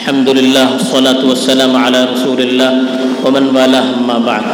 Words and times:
الحمد 0.00 0.28
لله 0.28 0.66
والصلاة 0.72 1.20
والسلام 1.20 1.72
على 1.76 1.98
رسول 2.06 2.40
الله 2.40 2.72
ومن 3.20 3.44
والاه 3.56 3.86
اما 3.96 4.16
بعد 4.18 4.46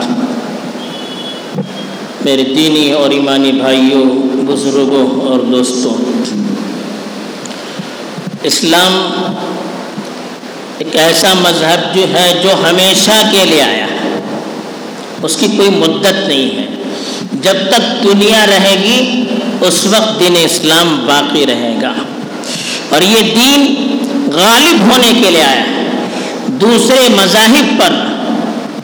میرے 2.25 2.45
دینی 2.45 2.91
اور 2.93 3.11
ایمانی 3.11 3.53
بھائیوں 3.53 4.03
بزرگوں 4.49 5.05
اور 5.27 5.45
دوستوں 5.53 5.95
اسلام 8.51 8.99
ایک 10.79 10.97
ایسا 11.05 11.33
مذہب 11.41 11.95
جو 11.95 12.05
ہے 12.15 12.27
جو 12.43 12.55
ہمیشہ 12.65 13.23
کے 13.31 13.45
لیے 13.45 13.63
آیا 13.63 13.87
ہے 13.93 14.19
اس 15.23 15.37
کی 15.41 15.55
کوئی 15.57 15.71
مدت 15.79 16.23
نہیں 16.29 16.59
ہے 16.59 16.67
جب 17.43 17.67
تک 17.71 17.91
دنیا 18.05 18.45
رہے 18.47 18.77
گی 18.83 19.01
اس 19.69 19.85
وقت 19.91 20.21
دین 20.21 20.45
اسلام 20.45 20.97
باقی 21.07 21.47
رہے 21.47 21.75
گا 21.83 21.93
اور 22.91 23.03
یہ 23.05 23.35
دین 23.35 23.95
غالب 24.37 24.81
ہونے 24.81 25.13
کے 25.25 25.31
لیے 25.31 25.43
آیا۔ 25.43 25.61
ہے 25.61 25.89
دوسرے 26.47 27.09
مذاہب 27.09 27.83
پر 27.83 27.93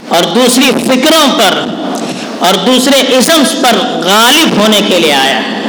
اور 0.09 0.23
دوسری 0.23 0.71
فکروں 0.87 1.39
پر 1.39 1.67
اور 2.39 2.55
دوسرے 2.55 3.17
اسمس 3.17 3.53
پر 3.63 3.77
غالب 4.05 4.61
ہونے 4.61 4.81
کے 4.87 5.01
لیے 5.01 5.13
آیا۔ 5.13 5.37
ہے 5.37 5.63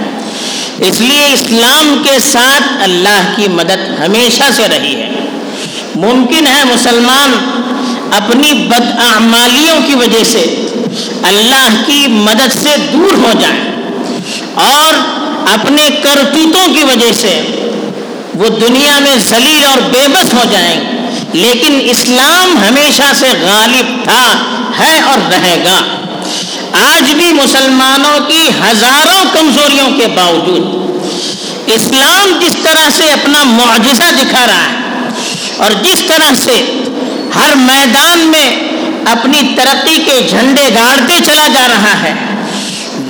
اس 0.77 1.01
لیے 1.01 1.33
اسلام 1.33 2.01
کے 2.03 2.19
ساتھ 2.19 2.63
اللہ 2.81 3.33
کی 3.35 3.47
مدد 3.47 3.99
ہمیشہ 3.99 4.43
سے 4.53 4.63
رہی 4.67 4.95
ہے۔ 4.95 5.09
ممکن 5.95 6.47
ہے 6.47 6.63
مسلمان 6.63 7.31
اپنی 8.11 8.53
بد 8.53 8.99
اعمالیوں 8.99 9.77
کی 9.87 9.95
وجہ 9.95 10.23
سے 10.23 10.67
اللہ 11.23 11.83
کی 11.85 12.07
مدد 12.07 12.53
سے 12.61 12.69
دور 12.93 13.13
ہو 13.13 13.31
جائیں 13.39 13.63
اور 14.55 14.93
اپنے 15.53 15.89
کرتوتوں 16.01 16.73
کی 16.73 16.83
وجہ 16.83 17.11
سے 17.13 17.41
وہ 18.35 18.49
دنیا 18.49 18.99
میں 18.99 19.15
ذلیل 19.29 19.63
اور 19.63 19.77
بے 19.77 20.07
بس 20.07 20.33
ہو 20.33 20.43
جائیں۔ 20.51 20.79
گے 20.79 21.03
لیکن 21.33 21.79
اسلام 21.81 22.57
ہمیشہ 22.67 23.13
سے 23.15 23.27
غالب 23.41 24.03
تھا، 24.03 24.33
ہے 24.79 24.99
اور 24.99 25.31
رہے 25.31 25.63
گا۔ 25.65 25.81
آج 26.71 27.13
بھی 27.13 27.33
مسلمانوں 27.33 28.19
کی 28.27 28.47
ہزاروں 28.47 29.25
کمزوریوں 29.33 29.89
کے 29.91 30.07
باوجود 30.07 30.83
اسلام 31.67 32.39
جس 32.39 32.55
طرح 32.63 32.89
سے 32.89 33.11
اپنا 33.11 33.43
معجزہ 33.43 34.11
دکھا 34.17 34.47
رہا 34.47 34.63
ہے 34.63 35.07
اور 35.57 35.71
جس 35.83 36.03
طرح 36.07 36.33
سے 36.35 36.83
ہر 37.35 37.55
میدان 37.55 38.19
میں 38.19 38.59
اپنی 39.05 39.41
ترقی 39.55 40.01
کے 40.05 40.27
جھنڈے 40.29 40.69
گاڑتے 40.75 41.19
چلا 41.25 41.47
جا 41.47 41.67
رہا 41.67 42.03
ہے، 42.03 42.13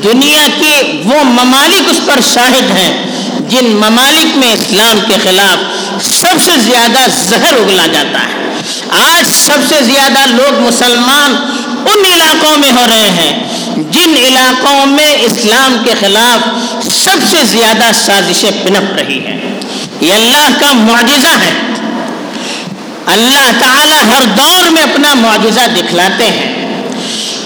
دنیا 0.03 0.47
کے 0.59 1.01
وہ 1.05 1.23
ممالک 1.23 1.89
اس 1.89 1.99
پر 2.05 2.19
شاہد 2.33 2.71
ہیں۔ 2.71 3.12
جن 3.53 3.65
ممالک 3.65 4.37
میں 4.37 4.53
اسلام 4.53 4.99
کے 5.07 5.15
خلاف 5.23 5.57
سب 6.05 6.35
سے 6.45 6.51
زیادہ 6.59 6.99
زہر 7.29 7.53
اگلا 7.53 7.85
جاتا 7.85 8.19
ہے۔ 8.19 8.49
آج 8.89 9.29
سب 9.33 9.57
سے 9.69 9.75
زیادہ 9.81 10.19
لوگ 10.27 10.59
مسلمان 10.59 11.35
ان 11.85 12.05
علاقوں 12.13 12.57
میں 12.57 12.71
ہو 12.71 12.85
رہے 12.87 13.09
ہیں 13.09 13.43
جن 13.91 14.15
علاقوں 14.17 14.85
میں 14.85 15.15
اسلام 15.19 15.77
کے 15.83 15.91
خلاف 15.99 16.39
سب 16.93 17.17
سے 17.29 17.37
زیادہ 17.43 17.91
سازشیں 17.93 18.51
پنپ 18.63 18.93
رہی 18.97 19.19
ہیں۔ 19.19 19.39
یہ 20.01 20.13
اللہ 20.13 20.49
کا 20.59 20.73
معجزہ 20.73 21.37
ہے۔ 21.41 21.51
اللہ 23.05 23.51
تعالی 23.59 24.11
ہر 24.11 24.25
دور 24.25 24.69
میں 24.69 24.83
اپنا 24.83 25.13
معجزہ 25.13 25.67
دکھلاتے 25.75 26.25
ہیں۔ 26.25 26.81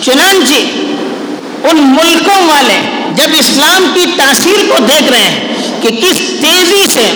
چنانچہ 0.01 0.53
ان 1.63 1.77
ملکوں 1.77 2.47
والے 2.47 2.81
جب 3.15 3.27
اسلام 3.39 3.91
کی 3.93 4.05
تاثیر 4.17 4.69
کو 4.69 4.79
دیکھ 4.79 5.11
رہے 5.11 5.29
ہیں 5.29 5.56
کہ 5.87 5.95
کس 5.97 6.17
تیزی 6.41 6.85
سے 6.93 7.07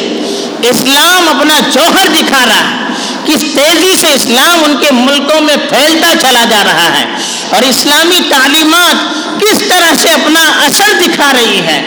اسلام 0.70 1.28
اپنا 1.30 1.60
جوہر 1.72 2.08
دکھا 2.14 2.44
رہا 2.46 2.70
ہے، 2.70 2.94
کس 3.26 3.42
تیزی 3.56 3.96
سے 3.96 4.14
اسلام 4.14 4.64
ان 4.64 4.76
کے 4.82 4.92
ملکوں 4.94 5.42
میں 5.42 5.56
پھیلتا 5.70 6.14
چلا 6.22 6.44
جا 6.50 6.64
رہا 6.64 6.88
ہے، 6.94 7.04
اور 7.50 7.62
اسلامی 7.62 8.20
تعلیمات 8.30 9.42
کس 9.42 9.64
طرح 9.70 9.94
سے 9.98 10.10
اپنا 10.10 10.44
اثر 10.66 10.94
دکھا 11.02 11.32
رہی 11.34 11.60
ہے، 11.68 11.82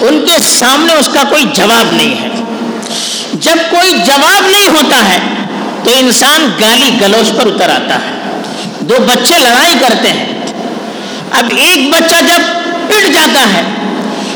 ان 0.00 0.24
کے 0.26 0.38
سامنے 0.48 0.92
اس 0.92 1.08
کا 1.14 1.22
کوئی 1.30 1.44
جواب 1.54 1.92
نہیں 1.92 2.14
ہے۔ 2.22 2.28
جب 3.40 3.58
کوئی 3.70 3.92
جواب 4.06 4.48
نہیں 4.50 4.68
ہوتا 4.68 5.04
ہے، 5.08 5.18
تو 5.84 5.90
انسان 5.98 6.48
گالی 6.60 6.90
گلوچ 7.00 7.32
پر 7.36 7.46
اتر 7.46 7.70
آتا 7.70 7.94
ہے۔ 7.94 8.14
دو 8.80 8.94
بچے 9.06 9.38
لڑائی 9.38 9.74
کرتے 9.80 10.08
ہیں۔ 10.08 10.26
اب 11.30 11.52
ایک 11.56 11.88
بچہ 11.90 12.20
جب 12.26 12.54
پٹ 12.88 13.08
جاتا 13.14 13.46
ہے 13.54 13.62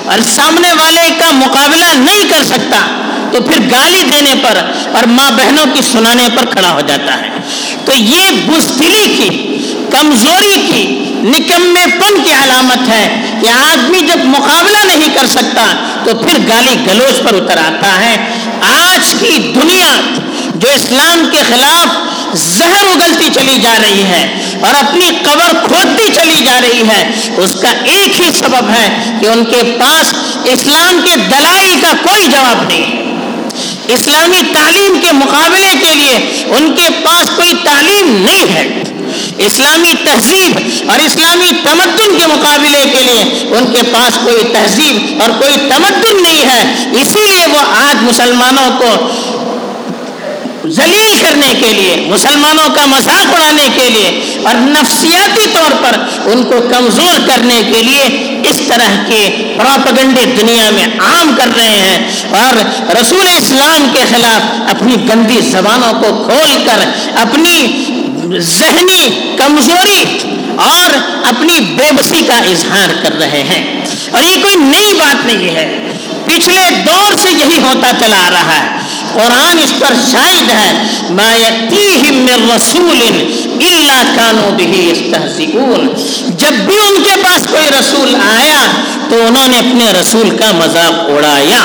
اور 0.04 0.18
سامنے 0.22 0.72
والے 0.72 1.10
کا 1.18 1.30
مقابلہ 1.30 1.84
نہیں 1.94 2.28
کر 2.28 2.44
سکتا، 2.44 2.86
تو 3.32 3.40
پھر 3.40 3.70
گالی 3.70 4.02
دینے 4.02 4.34
پر 4.42 4.56
اور 4.94 5.06
ماں 5.06 5.30
بہنوں 5.30 5.66
کی 5.74 5.82
سنانے 5.82 6.28
پر 6.34 6.44
کھڑا 6.44 6.72
ہو 6.72 6.80
جاتا 6.80 7.20
ہے۔ 7.20 7.28
تو 7.84 7.92
یہ 7.96 8.30
بزدلی 8.46 9.14
کی، 9.16 9.58
کمزوری 9.90 10.58
کی، 10.66 11.14
نکمے 11.22 11.86
پن 11.86 12.22
کی 12.22 12.32
علامت 12.32 12.88
ہے 12.88 13.22
کہ 13.40 13.48
آدمی 13.48 14.00
جب 14.00 14.24
مقابلہ 14.24 14.84
نہیں 14.86 15.08
کر 15.14 15.26
سکتا، 15.26 15.72
تو 16.04 16.14
پھر 16.14 16.38
گالی 16.48 16.76
گلوچ 16.86 17.22
پر 17.22 17.34
اتر 17.34 17.58
آتا 17.58 17.98
ہے۔ 18.00 18.16
آج 18.60 19.14
کی 19.20 19.52
دنیا 19.54 20.00
جو 20.60 20.68
اسلام 20.74 21.28
کے 21.30 21.38
خلاف 21.48 21.88
زہر 22.36 22.86
اگلتی 22.86 23.28
چلی 23.34 23.58
جا 23.62 23.76
رہی 23.82 24.04
ہے 24.04 24.22
اور 24.60 24.74
اپنی 24.74 25.08
قبر 25.22 25.66
کھودتی 25.66 26.08
چلی 26.14 26.44
جا 26.44 26.58
رہی 26.62 26.82
ہے، 26.88 27.10
اس 27.36 27.56
کا 27.62 27.68
ایک 27.84 28.20
ہی 28.20 28.32
سبب 28.32 28.70
ہے 28.70 29.16
کہ 29.20 29.26
ان 29.26 29.44
کے 29.44 29.62
پاس 29.80 30.14
اسلام 30.44 31.00
کے 31.04 31.16
دلائل 31.16 31.74
کا 31.80 31.92
کوئی 32.02 32.26
جواب 32.26 32.62
نہیں۔ 32.68 33.00
اسلامی 33.88 34.40
تعلیم 34.54 35.00
کے 35.00 35.12
مقابلے 35.12 35.74
کے 35.80 35.94
لیے 35.94 36.44
ان 36.56 36.74
کے 36.76 36.88
پاس 37.04 37.30
کوئی 37.36 37.52
تعلیم 37.64 38.22
نہیں 38.22 38.54
ہے۔ 38.54 38.82
اسلامی 39.38 39.92
تہذیب 40.04 40.58
اور 40.90 40.98
اسلامی 40.98 41.50
تمدن 41.64 42.18
کے 42.18 42.26
مقابلے 42.26 42.84
کے 42.92 43.02
لیے 43.02 43.22
ان 43.56 43.72
کے 43.72 43.82
پاس 43.82 44.18
کوئی 44.24 44.44
تہذیب 44.52 45.22
اور 45.22 45.30
کوئی 45.30 45.56
تمدن 45.56 46.22
نہیں 46.22 46.42
ہے۔ 46.46 46.74
اسی 47.00 47.26
لیے 47.26 47.46
وہ 47.46 47.58
آج 47.58 48.02
مسلمانوں 48.02 48.70
کو 48.78 48.90
ذلیل 50.70 51.22
کرنے 51.22 51.54
کے 51.54 51.72
لیے، 51.72 52.04
مسلمانوں 52.08 52.68
کا 52.74 52.86
مذاق 52.86 53.34
اڑانے 53.34 53.68
کے 53.74 53.88
لیے 53.88 54.34
اور 54.44 54.54
نفسیاتی 54.54 55.46
طور 55.52 55.70
پر 55.82 55.98
ان 56.30 56.42
کو 56.44 56.68
کمزور 56.70 57.28
کرنے 57.28 57.62
کے 57.62 57.82
لیے 57.82 58.04
اس 58.50 58.62
طرح 58.68 59.02
کے 59.06 59.52
پراپگنڈے 59.58 60.24
دنیا 60.24 60.70
میں 60.70 60.86
عام 60.98 61.34
کر 61.38 61.48
رہے 61.56 61.78
ہیں 61.78 61.98
اور 62.30 62.54
رسول 63.00 63.26
اسلام 63.36 63.88
کے 63.92 64.02
خلاف 64.10 64.70
اپنی 64.70 64.96
گندی 65.08 65.40
زبانوں 65.40 65.92
کو 65.92 66.24
کھول 66.24 66.64
کر 66.66 66.84
اپنی 67.14 67.84
ذہنی 68.38 69.34
کمزوری 69.36 70.18
اور 70.56 70.96
اپنی 71.26 71.60
بے 71.60 71.92
بسی 71.92 72.22
کا 72.26 72.36
اظہار 72.36 72.88
کر 73.02 73.18
رہے 73.18 73.42
ہیں۔ 73.42 73.80
اور 74.10 74.22
یہ 74.22 74.42
کوئی 74.42 74.54
نئی 74.56 74.92
بات 74.98 75.26
نہیں 75.26 75.54
ہے۔ 75.56 75.92
پچھلے 76.24 76.70
دور 76.70 77.16
سے 77.16 77.30
یہی 77.30 77.58
ہوتا 77.62 77.90
چلا 78.00 78.26
آ 78.26 78.30
رہا 78.30 78.54
ہے۔ 78.54 78.89
قرآن 79.14 79.58
اس 79.58 79.74
پر 79.78 79.94
شاہد 80.12 80.50
ہے، 80.50 80.82
ما 81.10 81.36
یتیہم 81.36 82.14
من 82.14 82.50
رسول 82.56 83.02
الا 83.60 84.02
كانوا 84.16 84.50
به 84.50 84.72
يستهزئون۔ 84.72 85.88
جب 86.28 86.52
بھی 86.52 86.76
ان 86.88 87.02
کے 87.02 87.16
پاس 87.22 87.46
کوئی 87.50 87.68
رسول 87.80 88.14
آیا 88.14 88.66
تو 89.08 89.26
انہوں 89.26 89.48
نے 89.48 89.58
اپنے 89.58 90.00
رسول 90.00 90.30
کا 90.30 90.52
مذاق 90.52 90.94
اڑایا۔ 90.98 91.64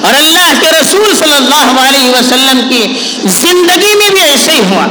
اور 0.00 0.14
اللہ 0.14 0.52
کے 0.60 0.66
رسول 0.80 1.16
صلی 1.18 1.36
اللہ 1.36 1.80
علیہ 1.88 2.10
وسلم 2.10 2.60
کی 2.68 2.86
زندگی 3.24 3.94
میں 3.96 4.10
بھی 4.10 4.22
ایسے 4.22 4.52
ہی 4.52 4.60
ہوا۔ 4.70 4.86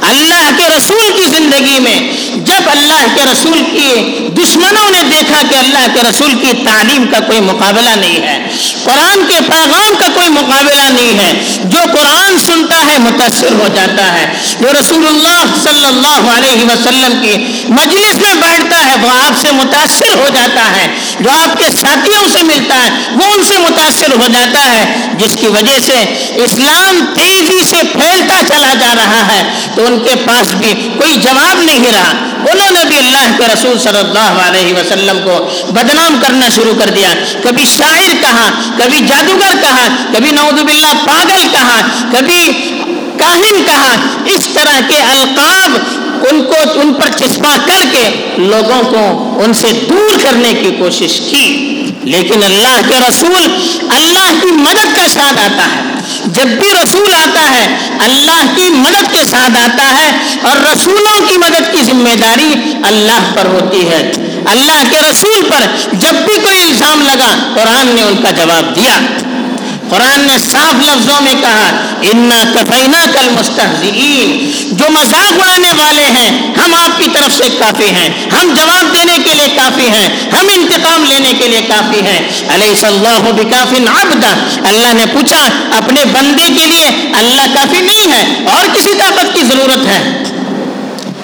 اللہ 0.00 0.50
کے 0.56 0.76
رسول 0.78 1.12
کی 1.16 1.22
زندگی 1.22 1.78
میں 1.80 2.00
جب 2.46 2.68
اللہ 2.70 3.04
کے 3.14 3.24
رسول 3.32 3.58
کی 3.70 3.90
دشمنوں 4.38 4.88
نے 4.90 5.02
دیکھا 5.10 5.40
کہ 5.50 5.54
اللہ 5.54 5.86
کے 5.94 6.02
رسول 6.08 6.34
کی 6.34 6.52
تعلیم 6.64 7.06
کا 7.06 7.20
کوئی 7.20 7.40
مقابلہ 7.40 7.94
نہیں 7.96 8.22
ہے، 8.22 8.38
قرآن 8.84 9.24
کے 9.28 9.38
پیغام 9.46 9.92
کا 9.98 10.08
کوئی 10.14 10.28
مقابلہ 10.28 10.88
نہیں 10.90 11.18
ہے، 11.18 11.32
جو 11.64 11.78
قرآن 11.92 12.38
سنتا 12.38 12.80
ہے 12.86 12.98
متاثر 12.98 13.52
ہو 13.52 13.68
جاتا 13.74 14.12
ہے۔ 14.12 14.26
جو 14.60 14.68
رسول 14.80 15.06
اللہ 15.06 15.44
صلی 15.62 15.84
اللہ 15.84 16.30
علیہ 16.36 16.64
وسلم 16.64 17.18
کی 17.22 17.36
مجلس 17.68 18.18
میں 18.18 18.34
بیٹھتا 18.34 18.84
ہے 18.86 18.94
وہ 19.02 19.10
سے 19.46 19.52
متاثر 19.52 20.14
ہو 20.14 20.28
جاتا 20.34 20.76
ہے، 20.76 20.88
جو 21.20 21.30
آپ 21.30 21.58
کے 21.58 21.64
ساتھیوں 21.80 22.28
سے 22.32 22.42
ملتا 22.42 22.74
ہے، 22.74 22.90
وہ 23.14 23.24
ان 23.34 23.44
سے 23.44 23.58
متاثر 23.58 24.12
ہو 24.12 24.26
جاتا 24.32 24.72
ہے، 24.72 25.10
جس 25.14 25.36
کی 25.40 25.46
وجہ 25.46 25.80
سے 25.80 25.98
اسلام 26.34 27.14
تیزی 27.14 27.64
سے 27.64 27.82
پھیلتا 27.92 28.40
چلا 28.48 28.74
جا 28.74 28.94
رہا 28.94 29.26
ہے۔ 29.26 29.42
تو 29.74 29.86
ان 29.86 29.98
کے 29.98 30.16
پاس 30.16 30.54
بھی 30.54 30.88
کوئی 30.98 31.16
جواب 31.16 31.62
نہیں 31.62 31.92
رہا۔ 31.92 32.12
انہوں 32.52 32.70
نے 32.70 32.84
بھی 32.84 32.98
اللہ 32.98 33.36
کے 33.38 33.44
رسول 33.54 33.78
صلی 33.78 33.98
اللہ 33.98 34.42
علیہ 34.48 34.74
وسلم 34.74 35.18
کو 35.24 35.48
بدنام 35.68 36.18
کرنا 36.22 36.48
شروع 36.48 36.74
کر 36.74 36.90
دیا۔ 36.90 37.08
کبھی 37.42 37.66
شاعر 37.66 38.14
کہا، 38.20 38.50
کبھی 38.78 39.00
جادوگر 39.00 39.54
کہا، 39.60 39.86
کبھی 40.12 40.30
نعوذ 40.30 40.62
باللہ 40.62 40.92
پاگل 41.06 41.46
کہا، 41.52 41.80
کبھی 42.12 42.52
کاہن 43.18 43.62
کہا۔ 43.64 43.96
اس 44.24 44.48
طرح 44.54 44.80
کے 44.88 45.00
القاب 45.00 45.78
ان 46.30 46.44
کو 46.44 46.80
ان 46.80 46.94
پر 46.94 47.18
چسپا 47.18 47.56
کر 47.66 47.84
کے 47.92 48.32
لوگوں 48.38 48.82
کو 48.84 49.34
ان 49.44 49.54
سے 49.54 49.66
دور 49.90 50.18
کرنے 50.22 50.52
کی 50.52 50.70
کوشش 50.78 51.20
کی۔ 51.30 51.70
لیکن 52.02 52.42
اللہ 52.42 52.80
کے 52.88 52.94
رسول 53.08 53.56
اللہ 53.88 54.32
کی 54.42 54.50
مدد 54.50 54.96
کا 54.96 55.08
ساتھ 55.08 55.38
آتا 55.38 55.64
ہے۔ 55.66 55.80
جب 56.26 56.46
بھی 56.46 56.68
رسول 56.82 57.14
آتا 57.14 57.50
ہے، 57.50 57.76
اللہ 57.98 58.42
کی 58.56 58.70
مدد 58.70 59.12
کے 59.12 59.24
ساتھ 59.24 59.58
آتا 59.58 59.94
ہے 59.94 60.12
اور 60.42 60.56
رسولوں 60.72 61.28
کی 61.28 61.38
مدد 61.38 61.72
کی 61.72 61.82
ذمہ 61.82 62.16
داری 62.20 62.54
اللہ 62.82 63.34
پر 63.34 63.44
ہوتی 63.44 63.88
ہے۔ 63.88 64.12
اللہ 64.44 64.82
کے 64.90 64.96
رسول 65.10 65.42
پر 65.42 65.66
جب 65.92 66.14
بھی 66.14 66.40
کوئی 66.42 66.62
الزام 66.62 67.02
لگا، 67.02 67.54
قرآن 67.54 67.86
نے 67.94 68.02
ان 68.02 68.16
کا 68.16 68.30
جواب 68.30 68.76
دیا۔ 68.76 68.98
قرآن 69.90 70.20
نے 70.26 70.36
صاف 70.42 70.74
لفظوں 70.80 71.20
میں 71.20 71.34
کہا، 71.40 71.68
انا 72.02 72.42
کفینا 72.54 73.04
کل 73.12 73.28
مستحزین 73.30 74.50
جو 74.72 74.84
مذاق 74.90 75.40
اڑانے 75.40 75.72
والے 75.78 76.04
ہیں، 76.04 76.30
ہم 76.58 76.74
آپ 76.74 76.98
کی 76.98 77.08
طرف 77.14 77.36
سے 77.36 77.48
کافی 77.58 77.90
ہیں، 77.90 78.08
ہم 78.32 78.54
جواب 78.54 78.92
دینے 78.94 79.16
کے 79.24 79.34
لیے 79.34 79.48
کافی 79.56 79.88
ہیں، 79.88 80.08
ہم 80.32 80.48
انتقام 80.54 81.04
لینے 81.04 81.32
کے 81.38 81.48
لیے 81.48 81.60
کافی 81.68 82.00
ہیں۔ 82.06 82.20
علیہ 82.48 82.74
صلاح 82.80 83.30
بکافی 83.30 83.84
عبدا 83.92 84.32
اللہ 84.68 84.92
نے 84.92 85.06
پوچھا، 85.12 85.42
اپنے 85.76 86.04
بندے 86.12 86.48
کے 86.56 86.66
لیے 86.66 86.90
اللہ 87.18 87.54
کافی 87.54 87.80
نہیں 87.80 88.12
ہے، 88.12 88.24
اور 88.52 88.74
کسی 88.74 88.94
طاقت 88.98 89.34
کی 89.34 89.42
ضرورت 89.48 89.86
ہے؟ 89.86 90.02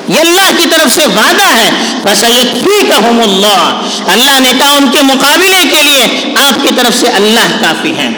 یہ 0.09 0.19
اللہ 0.19 0.51
کی 0.57 0.67
طرف 0.71 0.95
سے 0.95 1.07
وعدہ 1.07 1.49
ہے۔ 1.57 1.71
بس 2.03 2.25
اللہ 2.25 3.83
اللہ 4.07 4.41
نے 4.41 4.53
کہا، 4.59 4.73
ان 4.77 4.89
کے 4.93 5.03
مقابلے 5.03 5.63
کے 5.71 5.83
لیے 5.83 6.07
آپ 6.49 6.63
کی 6.63 6.75
طرف 6.77 7.01
سے 7.01 7.07
اللہ 7.15 7.57
کافی 7.61 7.93
ہے 7.99 8.09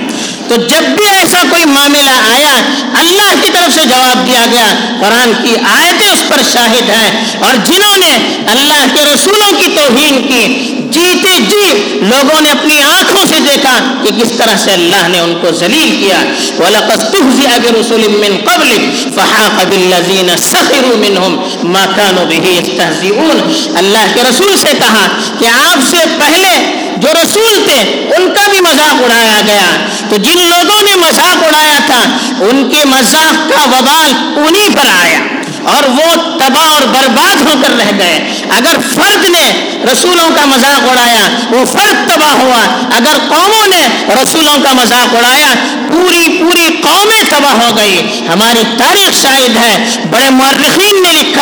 تو 0.53 0.63
جب 0.63 0.83
بھی 0.83 1.09
ایسا 1.09 1.39
کوئی 1.51 1.65
معاملہ 1.65 2.11
آیا، 2.11 2.63
اللہ 2.95 3.45
کی 3.45 3.51
طرف 3.53 3.75
سے 3.75 3.87
جواب 3.87 4.27
دیا 4.27 4.47
گیا۔ 4.53 4.97
قرآن 5.01 5.33
کی 5.43 5.55
آیتیں 5.65 6.11
اس 6.11 6.25
پر 6.29 6.43
شاہد 6.53 6.91
ہیں۔ 6.91 7.25
اور 7.41 7.55
جنہوں 7.65 7.99
نے 7.99 8.41
اللہ 8.47 8.95
کے 8.95 9.15
رسولوں 9.15 9.59
کی 9.59 9.67
توہین 9.77 10.23
کی، 10.23 10.69
جیتے 10.91 11.41
جی 11.41 11.85
لوگوں 12.03 12.41
نے 12.41 12.51
اپنی 12.51 12.83
آنکھوں 12.83 13.27
سے 13.27 13.35
دیکھا 13.41 13.95
کہ 14.03 14.11
کس 14.23 14.33
طرح 14.33 14.57
سے 14.57 14.73
اللہ 14.73 15.09
نے 15.09 15.19
ان 15.19 15.35
کو 15.41 15.53
ذلیل 15.53 16.05
کیا۔ 16.05 16.25
وَلَقَدْ 16.59 17.11
تُحْزِئَ 17.11 17.59
بِرُسُلٍ 17.61 18.09
مِّن 18.09 18.37
قَبْلِكَ 18.45 19.09
فَحَاقَ 19.15 19.67
بِالَّذِينَ 19.67 20.33
سَخِرُوا 20.37 20.97
مِنْهُمْ 20.97 21.65
مَا 21.65 21.87
كَانُوا 21.97 22.25
بِهِ 22.25 22.53
يَسْتَهْزِئُونَ۔ 22.53 23.53
اللہ 23.79 24.15
کے 24.15 24.21
رسول 24.31 24.57
سے 24.57 24.69
کہا 24.79 25.09
کہ 25.39 25.47
آپ 25.47 25.79
سے 25.91 25.97
پہلے 26.19 26.82
جو 27.03 27.09
رسول 27.25 27.65
تھے، 27.65 27.81
ان 28.17 28.35
کا 28.35 28.49
بھی 28.51 28.61
مذاق 28.61 29.03
اڑایا 29.03 29.41
گیا۔ 29.47 29.67
تو 30.09 30.17
جن 30.17 30.39
لوگوں 30.49 30.83
نے 30.83 30.97
مذاق 30.97 31.43
اڑایا 31.43 31.79
تھا، 31.87 32.03
ان 32.41 32.69
کے 32.71 32.85
مذاق 32.85 33.51
کا 33.51 33.65
وبال 33.65 34.13
انہیں 34.37 34.69
پر 34.77 34.89
آیا 34.89 35.19
اور 35.65 35.83
وہ 35.89 36.15
تباہ 36.39 36.69
اور 36.73 36.83
برباد 36.83 37.43
ہو 37.43 37.55
کر 37.63 37.71
رہ 37.79 37.91
گئے۔ 37.99 38.17
اگر 38.51 38.77
فرد 38.95 39.25
نے 39.29 39.47
رسولوں 39.93 40.31
کا 40.35 40.45
مذاق 40.47 40.89
اڑایا، 40.89 41.29
وہ 41.51 41.65
فرد 41.65 42.09
تباہ 42.09 42.33
ہوا۔ 42.33 42.63
اگر 42.97 43.19
قوموں 43.29 43.69
نے 43.69 43.83
رسولوں 44.23 44.63
کا 44.63 44.73
مذاق 44.73 45.15
اڑایا، 45.15 45.55
پوری 45.93 46.37
پوری 46.41 46.69
قومیں 46.83 47.23
تباہ 47.31 47.53
ہو 47.53 47.77
گئی۔ 47.77 48.27
ہماری 48.33 48.63
تاریخ 48.79 49.23
شاہد 49.23 49.57
ہے، 49.57 49.85
بڑے 50.11 50.31
مورخین 50.31 50.92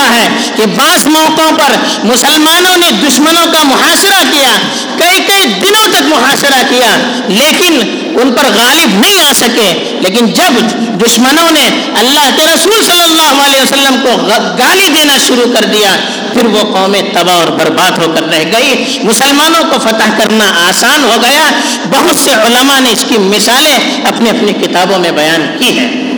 نے 0.09 0.19
ہے 0.19 0.29
کہ 0.57 0.67
بعض 0.67 1.07
موقعوں 1.07 1.53
پر 1.59 1.77
مسلمانوں 2.05 2.77
نے 2.77 2.91
دشمنوں 2.91 3.53
کا 3.53 3.63
محاصرہ 3.63 4.23
کیا، 4.31 4.57
کئی 4.99 5.21
کئی 5.21 5.47
دنوں 5.47 5.89
تک 5.89 6.03
محاصرہ 6.03 6.63
کیا، 6.69 6.97
لیکن 7.29 7.81
ان 8.21 8.33
پر 8.33 8.45
غالب 8.45 8.99
نہیں 8.99 9.21
آ 9.21 9.33
سکے۔ 9.33 9.97
لیکن 10.01 10.27
جب 10.27 10.61
دشمنوں 11.07 11.51
نے 11.51 11.69
اللہ 11.95 12.31
کے 12.37 12.43
رسول 12.55 12.85
صلی 12.85 13.05
اللہ 13.05 13.43
علیہ 13.43 13.63
وسلم 13.63 13.97
کو 14.03 14.27
گالی 14.59 14.89
دینا 14.89 15.19
شروع 15.29 15.53
کر 15.53 15.65
دیا، 15.65 15.97
پھر 16.33 16.47
وہ 16.47 16.61
قومیں 16.61 17.03
تباہ 17.03 17.37
اور 17.37 17.49
برباد 17.49 17.91
ہو 17.91 18.13
کر 18.15 18.23
رہ 18.23 18.43
گئی۔ 18.53 18.99
مسلمانوں 19.03 19.65
کو 19.71 19.79
فتح 19.79 20.19
کرنا 20.19 20.45
آسان 20.69 21.05
ہو 21.05 21.17
گیا۔ 21.23 21.51
بہت 21.91 22.17
سے 22.17 22.31
علماء 22.31 22.81
نے 22.81 22.91
اس 22.91 23.05
کی 23.09 23.19
مثالیں 23.19 23.79
اپنی 24.05 24.31
اپنی 24.31 24.53
کتابوں 24.53 24.99
میں 24.99 25.11
بیان 25.11 25.57
کی 25.59 25.79
ہے 25.79 26.10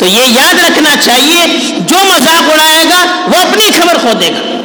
تو 0.00 0.06
یہ 0.06 0.22
یاد 0.26 0.54
رکھنا 0.54 0.96
چاہیے، 1.04 1.46
جو 1.80 1.96
مذاق 2.04 2.50
اڑائے 2.50 2.84
گا، 2.88 3.20
وہ 3.26 3.36
اپنی 3.36 3.70
خبر 3.78 3.98
کھو 3.98 4.12
دے 4.20 4.28
گا۔ 4.28 4.60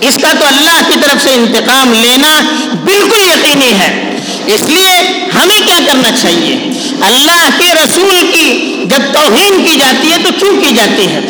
اس 0.00 0.18
کا 0.22 0.32
تو 0.38 0.46
اللہ 0.46 0.80
کی 0.88 0.94
طرف 1.02 1.22
سے 1.24 1.30
انتقام 1.30 1.92
لینا 1.92 2.40
بالکل 2.84 3.22
یقینی 3.22 3.72
ہے۔ 3.78 4.16
اس 4.46 4.62
لیے 4.62 5.24
ہمیں 5.34 5.60
کیا 5.66 5.78
کرنا 5.86 6.10
چاہیے؟ 6.22 6.70
اللہ 7.00 7.48
کے 7.58 7.74
رسول 7.74 8.32
کی 8.32 8.74
جب 8.84 9.00
توہین 9.12 9.64
کی 9.64 9.76
جاتی 9.78 10.12
ہے 10.12 10.16
تو 10.22 10.28
کیوں 10.38 10.60
کی 10.60 10.74
جاتی 10.74 11.06
ہے؟ 11.06 11.20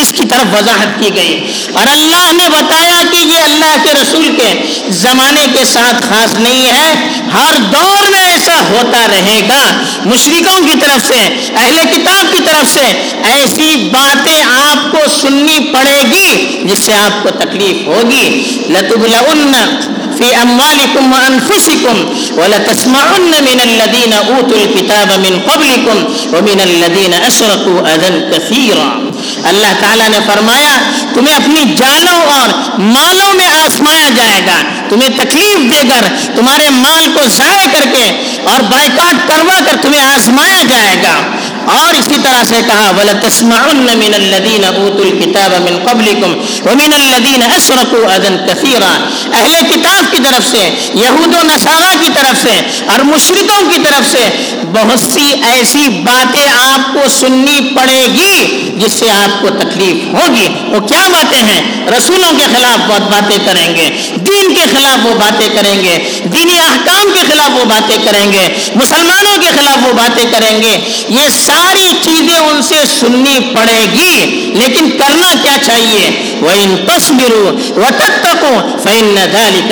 اس 0.00 0.12
کی 0.16 0.26
طرف 0.26 0.54
وضاحت 0.54 1.00
کی 1.00 1.10
گئی۔ 1.14 1.52
اور 1.72 1.86
اللہ 1.86 2.32
نے 2.32 2.48
بتایا 2.48 3.02
کہ 3.10 3.16
یہ 3.16 3.38
اللہ 3.38 3.76
کے 3.82 3.90
رسول 4.02 4.36
کے 4.36 4.62
زمانے 4.88 5.46
کے 5.58 5.64
ساتھ 5.64 6.06
خاص 6.08 6.34
نہیں 6.34 6.66
ہے۔ 6.66 6.94
ہر 7.34 7.58
دور 7.58 8.10
میں 8.10 8.32
ایسا 8.32 8.60
ہوتا 8.60 9.06
رہے 9.08 9.40
گا۔ 9.48 9.82
مشرقوں 10.04 10.66
کی 10.66 10.76
طرف 10.80 11.06
سے، 11.06 11.50
اہل 11.56 11.76
کتاب 11.92 12.36
کی 12.36 12.42
طرف 12.44 12.74
سے 12.74 13.10
ایسی 13.24 13.90
باتیں 13.92 14.42
آپ 14.42 14.92
کو 14.92 14.98
سننی 15.20 15.72
پڑے 15.72 16.02
گی، 16.12 16.58
جس 16.64 16.78
سے 16.78 16.94
آپ 16.94 17.22
کو 17.22 17.30
تکلیف 17.30 17.86
ہوگی۔ 17.86 18.44
لتبلغن 18.68 19.52
في 20.16 20.24
أموالكم 20.42 21.12
وأنفسكم 21.12 22.06
ولتسمعن 22.38 23.22
من 23.22 23.60
الذين 23.60 24.12
أوتوا 24.12 24.58
الكتاب 24.58 25.18
من 25.18 25.38
قبلكم 25.46 26.04
ومن 26.34 26.60
الذين 26.60 27.14
أشركوا 27.26 27.94
أذى 27.94 28.18
كثيرا 28.32 29.07
اللہ 29.44 29.72
تعالیٰ 29.80 30.08
نے 30.08 30.18
فرمایا، 30.26 30.78
تمہیں 31.14 31.34
اپنی 31.34 31.74
جانوں 31.74 32.22
اور 32.22 32.48
مالوں 32.78 33.34
میں 33.34 33.46
آسمایا 33.46 34.08
جائے 34.16 34.40
گا۔ 34.46 34.62
تمہیں 34.88 35.08
تکلیف 35.08 35.72
دے 35.72 35.88
کر، 35.88 36.06
تمہارے 36.36 36.70
مال 36.70 37.08
کو 37.14 37.28
ضائع 37.28 37.66
کر 37.72 37.84
کے 37.92 38.04
اور 38.44 38.60
بائیکاٹ 38.60 39.28
کروا 39.28 39.58
کر 39.66 39.76
تمہیں 39.82 40.02
آزمایا 40.02 40.62
جائے 40.68 40.96
گا۔ 41.02 41.37
اور 41.68 41.94
اسی 41.94 42.16
طرح 42.22 42.44
سے 42.44 42.56
کہا، 42.66 42.90
وَلَتَسْمَعُنَّ 42.98 43.94
مِنَ 43.94 44.14
الَّذِينَ 44.14 44.66
أُوتُوا 44.66 45.06
الْكِتَابَ 45.06 45.56
مِنْ 45.62 45.84
قَبْلِكُمْ 45.84 46.34
وَمِنَ 46.66 46.94
الَّذِينَ 46.94 47.44
أَشْرَكُوا 47.44 48.16
أَذًا 48.16 48.46
كَثِيرًا۔ 48.46 48.98
اہل 49.32 49.52
کتاب 49.70 50.12
کی 50.12 50.22
طرف 50.24 50.46
سے، 50.50 50.90
یہود 50.94 51.34
و 51.34 51.38
نصارہ 51.42 52.04
کی 52.04 52.10
طرف 52.14 52.42
سے 52.42 52.82
اور 52.86 53.00
مشرکوں 53.00 53.70
کی 53.70 53.80
طرف 53.84 54.12
سے 54.12 54.52
بہت 54.72 55.00
سی 55.14 55.32
ایسی 55.42 55.88
باتیں 55.88 56.48
آپ 56.48 56.94
کو 56.94 57.08
سننی 57.08 57.60
پڑے 57.74 58.06
گی 58.14 58.70
جس 58.76 58.92
سے 58.92 59.10
آپ 59.10 59.42
کو 59.42 59.48
تکلیف 59.50 60.14
ہوگی۔ 60.14 60.46
وہ 60.68 60.80
کیا 60.80 61.08
باتیں 61.08 61.42
ہیں؟ 61.42 61.86
رسولوں 61.98 62.32
کے 62.36 62.44
خلاف 62.52 62.78
بہت 62.88 63.02
باتیں 63.02 63.38
کریں 63.44 63.76
گے، 63.76 63.90
دین 64.16 64.54
کے 64.54 64.62
خلاف 64.72 65.06
وہ 65.06 65.14
باتیں 65.14 65.48
کریں 65.48 65.82
گے، 65.82 66.20
دینی 66.24 66.58
احکام 66.58 67.10
کے 67.14 67.20
خلاف 67.32 67.50
وہ 67.60 67.64
باتیں 67.64 67.96
کریں 68.04 68.32
گے، 68.32 68.48
مسلمانوں 68.74 69.38
کے 69.40 69.48
خلاف 69.54 69.86
وہ 69.88 69.92
باتیں 69.92 70.24
کریں 70.30 70.62
گے۔ 70.62 70.78
یہ 71.08 71.28
ساری 71.58 71.92
چیزیں 72.02 72.38
ان 72.38 72.62
سے 72.62 72.74
سننی 73.00 73.38
پڑے 73.54 73.84
گی، 73.92 74.52
لیکن 74.54 74.90
کرنا 74.98 75.34
کیا 75.42 75.56
چاہیے؟ 75.62 76.10
وہ 76.40 76.50
ان 76.50 76.74
تصویروں 76.86 77.52
وہ 77.76 77.90
تک 77.96 78.44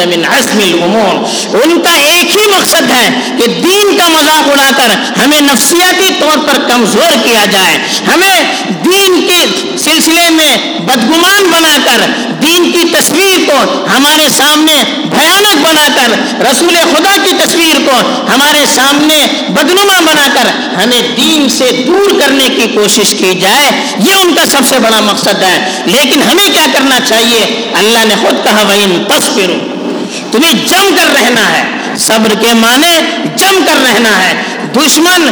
من 0.06 0.24
عزم 0.30 0.58
الامور 0.58 1.14
ان 1.62 1.80
کا 1.82 1.94
ایک 2.00 2.36
ہی 2.36 2.46
مقصد 2.50 2.90
ہے 2.90 3.08
کہ 3.38 3.46
دین 3.46 3.96
کا 3.98 4.08
مذاق 4.08 4.48
اڑا 4.48 4.70
کر 4.76 4.94
ہمیں 5.18 5.40
نفسیاتی 5.40 6.10
طور 6.20 6.36
پر 6.46 6.58
کمزور 6.68 7.16
کیا 7.24 7.44
جائے۔ 7.50 7.78
ہمیں 8.06 8.75
دین 8.92 9.26
کے 9.26 9.44
سلسلے 9.78 10.30
میں 10.30 10.78
بدگمان 10.80 11.44
بنا 11.50 11.76
کر، 11.84 12.10
دین 12.42 12.72
کی 12.72 12.84
تصویر 12.92 13.46
کو 13.46 13.86
ہمارے 13.96 14.28
سامنے 14.30 14.72
بھیانک 15.10 15.56
بنا 15.56 15.88
کر، 15.94 16.10
رسول 16.50 16.74
خدا 16.74 17.16
کی 17.24 17.30
تصویر 17.38 17.86
کو 17.86 18.24
ہمارے 18.34 18.66
سامنے 18.66 19.26
بدنما 19.48 20.00
بنا 20.00 20.26
کر 20.34 20.76
ہمیں 20.82 21.02
دین 21.16 21.48
سے 21.48 21.84
دور 21.86 22.20
کرنے 22.20 22.48
کی 22.48 22.66
کوشش 22.74 23.10
کی 23.10 23.34
جائے، 23.34 23.70
یہ 23.98 24.14
ان 24.22 24.34
کا 24.34 24.46
سب 24.46 24.62
سے 24.68 24.78
بڑا 24.78 25.00
مقصد 25.00 25.42
ہے۔ 25.42 25.82
لیکن 25.84 26.22
ہمیں 26.22 26.52
کیا 26.52 26.66
کرنا 26.72 27.00
چاہیے؟ 27.00 27.70
اللہ 27.74 27.98
نے 28.04 28.14
خود 28.22 28.44
کہا 28.44 28.62
وہ 28.62 29.08
تصویر 29.08 29.50
تمہیں 30.32 30.52
جم 30.52 30.96
کر 30.96 31.12
رہنا 31.12 31.52
ہے۔ 31.52 31.64
صبر 31.98 32.34
کے 32.34 32.54
معنی 32.54 33.00
جم 33.36 33.64
کر 33.66 33.76
رہنا 33.82 34.28
ہے۔ 34.28 34.34
دشمن 34.76 35.30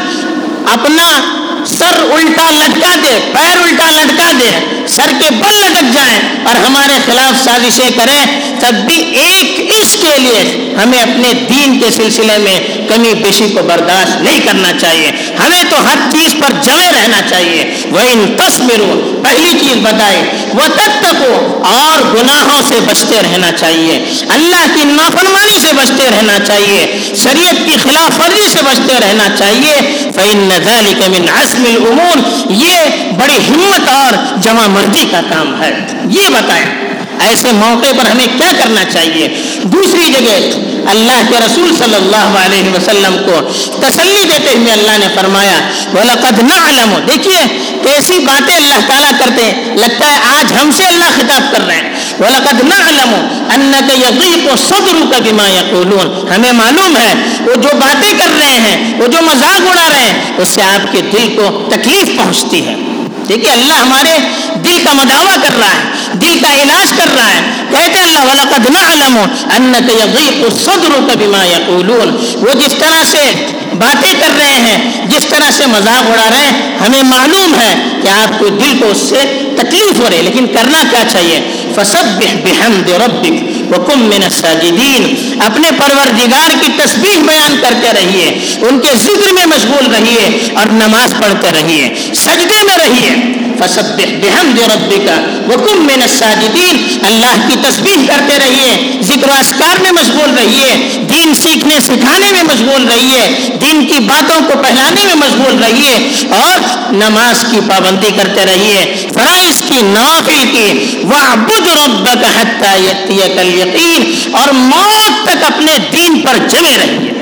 اپنا 0.67 1.21
سر 1.67 2.01
الٹا 2.13 2.51
لٹکا 2.51 2.95
دے 3.03 3.19
پیر 3.33 3.57
الٹا 3.59 3.91
لٹکا 3.91 4.31
دے۔ 4.39 4.51
سر 4.89 5.11
کے 5.21 5.31
بل 5.31 5.55
لٹک 5.55 5.95
جائیں 5.95 6.19
اور 6.45 6.55
ہمارے 6.55 6.99
خلاف 7.07 7.45
سازشیں 7.45 7.91
کریں، 7.91 8.41
تب 8.61 8.75
بھی 8.75 8.97
ایک 8.97 9.73
اس 9.81 9.97
کے 10.01 10.19
لیے 10.19 10.75
ہمیں 10.83 11.03
اپنے 11.03 11.33
دین 11.33 11.81
کے 11.81 11.91
سلسلے 11.91 12.39
میں 12.39 12.61
کمی 12.89 13.15
بیشی 13.15 13.49
کو 13.49 13.63
برداشت 13.63 14.23
نہیں 14.23 14.41
کرنا 14.41 14.69
چاہیے۔ 14.81 15.11
ہمیں 15.39 15.63
تو 15.71 15.77
ہر 15.85 16.11
چیز 16.13 16.35
پر 16.41 16.53
جمے 16.63 16.91
رہنا 16.93 17.21
چاہیے۔ 17.31 17.75
وہ 17.91 18.01
ان 18.01 18.37
تصویروں 18.37 19.25
پہلی 19.25 19.59
چیز 19.61 19.77
بتائے 19.77 20.23
وہ 20.55 20.67
تک 20.75 21.01
تک 21.01 21.23
اور 21.65 22.15
گناہوں 22.15 22.63
سے 22.69 22.75
بچتے 22.85 23.23
رہنا 23.23 23.53
چاہیے۔ 23.53 24.05
اللہ 24.29 24.67
کی 24.75 24.85
نافرمانی 24.85 25.59
سے 25.61 25.73
بچتے 25.77 26.11
رہنا 26.11 26.39
چاہیے۔ 26.47 26.99
شریعت 27.23 27.67
کی 27.67 27.77
خلاف 27.83 28.21
ورزی 28.21 28.49
سے 28.49 28.59
بچتے 28.63 29.01
رہنا 29.01 29.25
چاہیے۔ 29.39 29.75
فَإِنَّ 30.15 30.55
ذَلِكَ 30.65 31.11
مِنْ 31.11 31.29
عَزْمِ 31.41 31.69
الْأُمُورِ، 31.69 32.21
یہ 32.51 32.75
بڑی 33.19 33.39
ہمت 33.49 33.89
اور 33.89 34.37
جمع 34.43 34.67
مرضی 34.75 35.05
کا 35.11 35.21
کام 35.31 35.63
ہے۔ 35.63 35.71
یہ 36.11 36.29
بتائیں 36.29 36.85
ایسے 37.21 37.53
موقع 37.53 37.93
پر 37.97 38.07
ہمیں 38.07 38.27
کیا 38.27 38.53
کرنا 38.59 38.85
چاہیے؟ 38.85 39.29
دوسری 39.63 40.13
جگہ 40.13 40.59
اللہ 40.91 41.23
کے 41.29 41.35
رسول 41.47 41.77
صلی 41.77 41.95
اللہ 41.95 42.39
علیہ 42.45 42.71
وسلم 42.71 43.17
کو 43.27 43.41
تسلی 43.81 44.25
دیتے 44.25 44.51
ہوئے 44.57 44.73
اللہ 44.73 44.99
نے 44.99 45.07
فرمایا، 45.15 45.61
وَلَقَدْ 45.93 46.43
نَعْلَمُ۔ 46.43 46.99
دیکھیے، 47.09 47.59
کیسی 47.83 48.19
باتیں 48.19 48.57
اللہ 48.57 48.81
تعالیٰ 48.87 49.11
کرتے 49.19 49.43
ہیں۔ 49.43 49.77
لگتا 49.77 50.07
ہے 50.07 50.19
آج 50.39 50.53
ہم 50.53 50.71
سے 50.71 50.85
اللہ 50.85 51.05
خطاب 51.17 51.53
کر 51.53 51.67
رہے 51.67 51.77
ہیں۔ 51.77 51.93
وَلَقَدْ 52.19 52.65
نَعْلَمُ 52.65 53.17
أَنَّكَ 53.55 53.93
يَضِيقُ 53.93 54.59
صَدْرُكَ 54.59 55.23
بِمَا 55.23 55.49
يَقُولُونَ۔ 55.49 56.35
ہمیں 56.35 56.53
معلوم 56.53 56.97
ہے، 56.97 57.15
وہ 57.41 57.55
جو 57.55 57.69
باتیں 57.73 58.13
کر 58.19 58.31
رہے 58.37 58.59
ہیں، 58.59 58.95
وہ 58.99 59.07
جو 59.07 59.19
مذاق 59.23 59.61
اڑا 59.61 59.89
رہے 59.93 60.05
ہیں، 60.05 60.15
اس 60.39 60.49
سے 60.49 60.63
آپ 60.63 60.93
کے 60.93 61.01
دل 61.01 61.37
کو 61.37 61.69
تکلیف 61.71 62.17
پہنچتی 62.17 62.69
ہے۔ 62.69 62.94
دیکھیے 63.29 63.51
اللہ 63.51 63.73
ہمارے 63.73 64.19
دل 64.55 64.79
کا 64.85 64.93
مداوع 64.93 65.37
کر 65.43 65.59
رہا 65.59 65.69
ہے، 65.69 66.09
دل 66.13 66.39
کا 66.43 66.63
علاج 66.63 66.93
کر 66.97 67.15
رہا 67.15 67.29
ہے۔ 67.29 67.41
کہتے 67.71 68.01
اللہ، 68.01 68.19
وَلَقَدْ 68.19 68.71
نَعْلَمُ 68.71 69.21
أَنَّكَ 69.57 69.93
يَضِيقُ 69.93 70.61
صَدْرُكَ 70.65 71.19
بِمَا 71.19 71.47
يَقُولُونَ۔ 71.47 72.13
وہ 72.37 72.53
جس 72.53 72.75
طرح 72.75 73.05
سے 73.05 73.47
باتیں 73.79 74.15
کر 74.21 74.31
رہے 74.39 74.59
ہیں، 74.59 75.07
جس 75.07 75.27
طرح 75.27 75.51
سے 75.51 75.67
مذاق 75.67 76.11
اڑا 76.11 76.31
رہے 76.31 76.39
ہیں، 76.39 76.79
ہمیں 76.79 77.03
معلوم 77.03 77.55
ہے 77.55 77.75
کہ 78.03 78.09
آپ 78.09 78.39
کو 78.39 78.49
دل 78.49 78.79
کو 78.79 78.87
اس 78.91 78.99
سے 78.99 79.39
تکلیف 79.57 80.01
ہو 80.01 80.11
رہی 80.11 80.17
ہے، 80.17 80.23
لیکن 80.23 80.47
کرنا 80.47 80.83
کیا 80.91 81.03
چاہیے؟ 81.09 81.41
فَسَبِّحْ 81.75 82.35
بِحَمْدِ 82.43 82.93
رَبِّكَ۔ 82.93 83.54
وکم 83.75 84.01
من 84.01 84.23
السَّاجِدِينَ۔ 84.23 85.15
اپنے 85.45 85.69
پروردگار 85.71 86.65
کی 86.65 86.71
تسبیح 86.77 87.19
بیان 87.19 87.57
کرتے 87.63 87.93
رہیے، 87.93 88.55
ان 88.69 88.81
کے 88.81 88.97
ذکر 88.97 89.33
میں 89.33 89.47
مشغول 89.47 89.95
رہیے 89.95 90.49
اور 90.55 90.67
نماز 90.67 91.15
پڑھتے 91.21 91.49
رہیے، 91.53 91.95
سجدے 92.15 92.63
میں 92.67 92.77
رہیے۔ 92.77 93.44
فسبح 93.61 94.13
بحمد 94.23 94.59
ربک 94.71 95.09
وکم 95.49 95.83
من 95.87 96.03
الساجدین۔ 96.03 96.77
اللہ 97.07 97.35
کی 97.49 97.57
تسبیح 97.63 98.07
کرتے 98.07 98.39
رہیے، 98.39 99.01
ذکر 99.03 99.29
و 99.29 99.39
اسکار 99.41 99.81
میں 99.81 99.93
مشغول 99.93 100.35
رہیے، 100.39 101.01
دین 101.11 101.35
سیکھنے، 101.35 101.81
سکھانے 101.81 102.31
میں 102.33 102.43
مشغول 102.43 102.87
رہیے، 102.89 103.51
دین 103.63 103.85
کی 103.87 103.99
باتوں 104.05 104.41
کو 104.49 104.59
پہلانے 104.63 105.05
میں 105.05 105.15
مشغول 105.15 105.63
رہیے، 105.63 105.95
اور 106.39 106.93
نماز 106.95 107.45
کی 107.51 107.61
پابندی 107.69 108.11
کرتے 108.17 108.45
رہیے، 108.47 108.85
فرائض 109.15 109.63
کی، 109.63 109.81
نوافل 109.83 110.45
کی، 110.53 110.69
وعبد 111.05 111.67
ربک 111.67 112.25
حتی 112.37 112.75
یتیک 112.85 113.39
الیقین، 113.39 114.13
اور 114.33 114.53
موت 114.53 115.27
تک 115.27 115.45
اپنے 115.45 115.77
دین 115.93 116.21
پر 116.21 116.47
جمے 116.49 116.77
رہیے۔ 116.77 117.14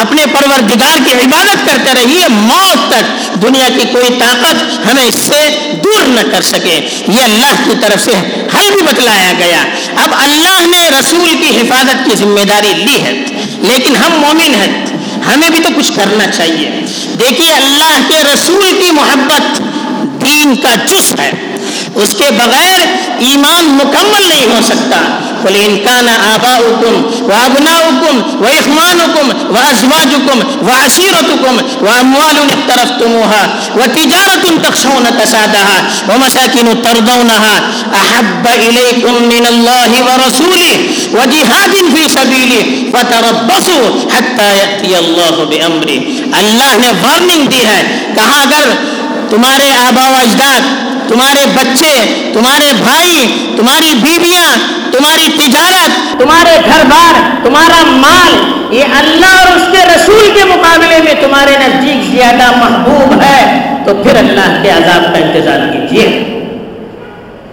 اپنے 0.00 0.22
پروردگار 0.26 0.98
کی 1.04 1.12
عبادت 1.12 1.66
کرتے 1.66 1.94
رہیے 1.94 2.28
موت 2.28 2.92
تک 2.92 3.42
دنیا 3.42 3.68
کی 3.68 3.86
کوئی 3.92 4.18
طاقت 4.20 4.86
ہمیں 4.86 5.04
اس 5.04 5.14
سے 5.14 5.70
دور 5.84 6.08
نہ 6.08 6.20
کر 6.32 6.42
سکے۔ 6.42 6.88
یہ 7.08 7.22
اللہ 7.22 7.52
کی 7.64 7.74
طرف 7.80 8.04
سے 8.04 8.12
حل 8.54 8.70
بھی 8.72 8.82
بتلایا 8.82 9.32
گیا۔ 9.38 9.64
اب 10.02 10.14
اللہ 10.18 10.66
نے 10.66 10.88
رسول 11.00 11.34
کی 11.40 11.60
حفاظت 11.60 12.04
کی 12.04 12.16
ذمہ 12.16 12.44
داری 12.44 12.72
لی 12.74 13.02
ہے، 13.02 13.12
لیکن 13.58 13.96
ہم 13.96 14.12
مومن 14.12 14.54
ہیں، 14.54 14.84
ہمیں 15.26 15.50
بھی 15.50 15.60
تو 15.60 15.68
کچھ 15.76 15.92
کرنا 15.96 16.26
چاہیے۔ 16.26 16.70
دیکھیے، 17.20 17.52
اللہ 17.52 17.98
کے 18.08 18.22
رسول 18.34 18.82
کی 18.84 18.90
محبت 18.90 19.62
دین 20.24 20.56
کا 20.56 20.74
جس 20.86 21.14
ہے۔ 21.20 21.30
اس 22.02 22.14
کے 22.18 22.30
بغیر 22.36 22.80
ایمان 23.28 23.76
مکمل 23.78 24.28
نہیں 24.28 24.46
ہو 24.52 24.60
سکتا۔ 24.64 25.00
قل 25.44 25.56
ان 25.64 25.76
كان 25.84 26.08
آباؤكم 26.08 26.94
وابناؤكم 27.28 28.14
واخوانكم 28.44 29.26
وازواجكم 29.54 30.38
وعشيرتكم 30.68 31.54
واموال 31.82 32.36
اقترفتموها 32.54 33.42
وتجاره 33.76 34.44
تخشون 34.64 35.06
كسادها 35.20 35.78
ومساكن 36.08 36.82
ترضونها 36.82 37.54
احب 37.94 38.46
اليكم 38.46 39.14
من 39.34 39.46
الله 39.46 39.90
ورسوله 40.06 40.78
وجهاد 41.14 41.74
في 41.94 42.08
سبيله 42.08 42.64
فتربصوا 42.92 43.86
حتى 44.14 44.48
ياتي 44.58 44.98
الله 44.98 45.44
بامره 45.50 46.00
اللہ 46.40 46.70
نے 46.82 46.90
وارننگ 47.02 47.46
دی 47.52 47.62
ہے 47.66 47.80
کہا 48.16 48.40
اگر 48.42 48.66
تمہارے 49.30 49.70
آبا 49.86 50.08
و 50.08 50.14
اجداد 50.22 50.74
تمہارے 51.08 51.44
بچے، 51.54 51.94
تمہارے 52.32 52.72
بھائی، 52.78 53.26
تمہاری 53.56 53.92
بیویاں، 54.02 54.48
تمہاری 54.92 55.28
تجارت، 55.36 56.18
تمہارے 56.18 56.56
گھر 56.66 56.84
بار 56.90 57.20
تمہارا 57.44 57.82
مال، 57.96 58.34
یہ 58.74 58.94
اللہ 58.98 59.34
اور 59.38 59.56
اس 59.56 59.66
کے 59.72 59.84
رسول 59.86 60.28
کے 60.34 60.44
مقابلے 60.44 60.98
میں 61.04 61.14
تمہارے 61.20 61.56
نزدیک 61.60 62.04
زیادہ 62.12 62.50
محبوب 62.56 63.20
ہے، 63.22 63.42
تو 63.86 63.94
پھر 64.02 64.16
اللہ 64.16 64.56
کے 64.62 64.70
عذاب 64.70 65.04
کا 65.12 65.18
انتظار 65.24 65.66
کیجیے 65.72 66.08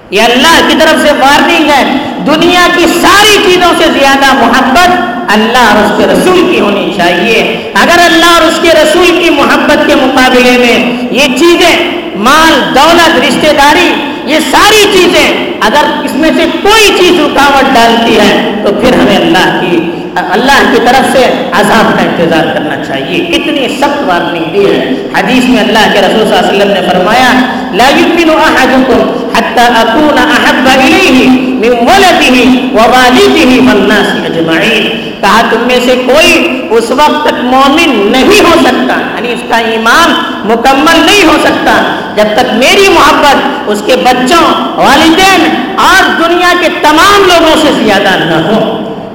یہ 0.10 0.22
اللہ 0.22 0.60
کی 0.67 0.75
طرف 0.79 1.01
سے 1.03 1.12
وارننگ 1.19 1.69
ہے، 1.69 1.83
دنیا 2.25 2.67
کی 2.75 2.86
ساری 3.01 3.38
چیزوں 3.45 3.72
سے 3.77 3.91
زیادہ 4.00 4.33
محبت 4.33 5.12
اللہ 5.33 5.57
اور 5.57 5.83
اس 5.83 5.91
کے 5.97 6.13
رسول 6.13 6.53
کی 6.53 6.59
ہونی 6.59 6.93
چاہیے۔ 6.97 7.71
اگر 7.73 7.99
اللہ 8.05 8.25
اور 8.25 8.41
اس 8.41 8.59
کے 8.61 8.69
رسول 8.69 9.23
کی 9.23 9.29
محبت 9.29 9.87
کے 9.87 9.95
مقابلے 9.95 10.57
میں 10.57 11.07
یہ 11.11 11.37
چیزیں، 11.37 11.75
مال، 12.15 12.75
دولت، 12.75 13.25
رشتہ 13.27 13.53
داری، 13.57 13.93
یہ 14.25 14.39
ساری 14.51 14.83
چیزیں 14.93 15.53
اگر 15.61 16.05
اس 16.05 16.13
میں 16.13 16.29
سے 16.37 16.45
کوئی 16.63 16.91
چیز 16.99 17.19
رکاوٹ 17.19 17.73
ڈالتی 17.73 18.19
ہے، 18.19 18.61
تو 18.65 18.73
پھر 18.73 18.93
ہمیں 18.93 19.15
اللہ 19.15 19.61
کی 19.61 19.91
اللہ 20.15 20.71
کی 20.71 20.77
طرف 20.85 21.11
سے 21.11 21.25
عذاب 21.51 21.97
کا 21.97 22.01
انتظار 22.01 22.53
کرنا 22.53 22.75
چاہیے۔ 22.87 23.25
کتنی 23.25 23.67
سخت 23.67 24.03
وارننگ 24.05 24.43
دی 24.53 24.65
ہے۔ 24.65 25.07
حدیث 25.13 25.43
میں 25.45 25.59
اللہ 25.59 25.93
کے 25.93 25.99
رسول 25.99 26.27
صلی 26.27 26.37
اللہ 26.37 26.49
علیہ 26.49 26.63
وسلم 26.63 26.73
نے 26.73 26.81
فرمایا، 26.89 27.31
لا 27.71 27.89
يؤمن 27.89 28.29
احدكم 28.29 29.27
حتى 29.35 29.61
اكون 29.61 30.17
احب 30.17 30.67
اليه 30.67 31.29
من 31.31 31.87
ولده 31.89 32.49
ووالده 32.73 33.65
والناس 33.67 34.07
اجمعين 34.25 35.12
کہا، 35.24 35.42
تم 35.50 35.60
میں 35.68 35.80
سے 35.86 35.96
کوئی 36.06 36.62
اس 36.70 36.92
وقت 36.92 37.25
تک 37.25 37.44
مومن 37.44 38.12
نہیں 38.12 38.42
ہو 38.42 38.53
سکتا۔ 38.60 38.94
یعنی 38.94 39.32
اس 39.34 39.44
کا 39.50 39.58
ایمان 39.58 40.13
مکمل 40.46 41.00
نہیں 41.06 41.24
ہو 41.24 41.38
سکتا۔ 41.44 41.96
جب 42.15 42.25
تک 42.38 42.53
میری 42.53 42.88
محبت 42.89 43.36
اس 43.68 43.82
کے 43.86 43.96
بچوں، 43.96 44.44
والدین 44.75 45.46
اور 45.77 46.01
دنیا 46.24 46.53
کے 46.60 46.68
تمام 46.82 47.27
لوگوں 47.27 47.56
سے 47.62 47.84
زیادہ 47.84 48.15
نہ 48.24 48.42
ہو، 48.48 48.60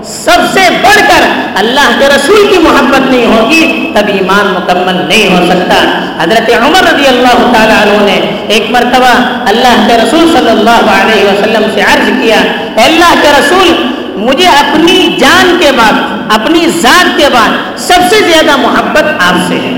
سب 0.05 0.39
سے 0.55 0.61
بڑھ 0.83 1.01
کر 1.09 1.23
اللہ 1.55 1.91
کے 1.99 2.07
رسول 2.07 2.47
کی 2.51 2.59
محبت 2.59 3.11
نہیں 3.11 3.27
ہوگی، 3.27 3.93
تب 3.95 4.07
ایمان 4.09 4.47
مکمل 4.47 5.09
نہیں 5.09 5.29
ہو 5.31 5.47
سکتا۔ 5.47 5.75
حضرت 6.23 6.51
عمر 6.63 6.95
رضی 6.95 7.07
اللہ 7.07 7.53
تعالیٰ 7.53 7.81
عنہ 7.83 8.05
نے 8.05 8.21
ایک 8.49 8.71
مرتبہ 8.71 9.13
اللہ 9.47 9.87
کے 9.87 9.97
رسول 9.97 10.37
صلی 10.37 10.51
اللہ 10.51 10.91
علیہ 11.03 11.25
وسلم 11.25 11.63
سے 11.75 11.81
عرض 11.81 12.11
کیا 12.23 12.41
اللہ 12.85 13.15
کے 13.23 13.29
رسول 13.39 13.98
مجھے 14.19 14.47
اپنی 14.47 15.17
جان 15.19 15.57
کے 15.61 15.71
بعد، 15.77 15.93
اپنی 16.41 16.67
ذات 16.67 17.19
کے 17.19 17.25
بعد 17.33 17.79
سب 17.79 18.01
سے 18.11 18.17
زیادہ 18.25 18.57
محبت 18.57 19.05
آپ 19.19 19.35
سے 19.49 19.55
ہے۔ 19.55 19.73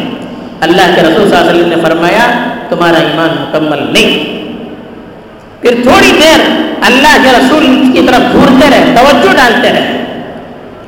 اللہ 0.60 0.82
کے 0.96 1.02
رسول 1.02 1.28
صلی 1.28 1.36
اللہ 1.36 1.50
علیہ 1.50 1.60
وسلم 1.60 1.68
نے 1.68 1.82
فرمایا، 1.82 2.30
تمہارا 2.68 2.98
ایمان 2.98 3.28
مکمل 3.40 3.92
نہیں۔ 3.92 4.40
پھر 5.60 5.74
تھوڑی 5.82 6.12
دیر 6.22 6.40
اللہ 6.82 7.16
کے 7.22 7.30
رسول 7.30 7.92
کی 7.92 8.02
طرف 8.06 8.32
گھورتے 8.32 8.70
رہے، 8.70 8.94
توجہ 8.96 9.36
ڈالتے 9.36 9.72
رہے۔ 9.72 10.04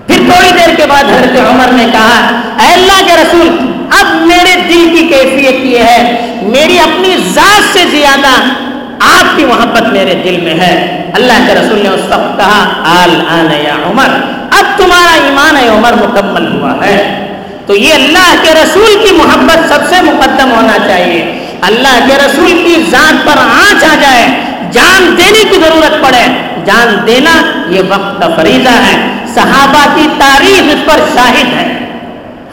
پھر 0.06 0.16
تھوڑی 0.16 0.50
دیر 0.50 0.74
کے 0.76 0.82
بعد 0.88 1.04
حضرت 1.04 1.40
عمر 1.50 1.72
نے 1.72 1.86
کہا، 1.92 2.40
اے 2.60 2.72
اللہ 2.72 3.06
کے 3.06 3.12
رسول، 3.12 3.48
اب 4.00 4.22
میرے 4.22 4.60
دل 4.68 4.96
کی 4.98 5.06
کیفیت 5.06 5.64
یہ 5.64 5.78
ہے، 5.78 6.26
میری 6.42 6.78
اپنی 6.78 7.16
ذات 7.28 7.72
سے 7.72 7.84
زیادہ 7.90 8.42
آپ 9.00 9.36
کی 9.36 9.44
محبت 9.44 9.82
میرے 9.82 10.14
دل 10.24 10.40
میں 10.42 10.54
ہے۔ 10.54 11.01
اللہ 11.12 11.32
کے 11.46 11.54
رسول 11.54 11.82
نے 11.82 11.88
اس 11.88 12.00
وقت 12.00 12.38
کہا، 12.38 12.82
آل 13.02 13.20
آن 13.28 13.64
یا 13.64 13.90
عمر، 13.90 14.08
اب 14.50 14.78
تمہارا 14.78 15.24
ایمان 15.24 15.56
ہے 15.56 15.68
عمر 15.68 15.92
مکمل 15.92 16.46
ہوا 16.46 16.86
ہے. 16.86 17.28
تو 17.66 17.74
یہ 17.74 17.94
اللہ 17.94 18.34
کے 18.42 18.54
رسول 18.54 19.08
کی 19.08 19.14
محبت 19.14 19.68
سب 19.68 19.80
سے 19.88 20.02
مقدم 20.02 20.50
ہونا 20.50 20.76
چاہیے۔ 20.88 21.46
اللہ 21.60 22.06
کے 22.08 22.14
رسول 22.26 22.62
کی 22.66 22.82
ذات 22.90 23.26
پر 23.26 23.38
آنچ 23.38 23.84
آ 23.84 23.94
جائے، 24.00 24.26
جان 24.72 25.14
دینے 25.18 25.44
کی 25.50 25.60
ضرورت 25.60 26.02
پڑے۔ 26.02 26.24
جان 26.64 27.06
دینا 27.06 27.42
یہ 27.68 27.80
وقت 27.88 28.20
کا 28.20 28.28
فریضہ 28.36 28.68
ہے۔ 28.68 29.24
صحابہ 29.34 29.96
کی 29.96 30.08
تاریخ 30.18 30.62
اس 30.62 30.84
پر 30.84 31.00
شاہد 31.14 31.52
ہے۔ 31.56 31.78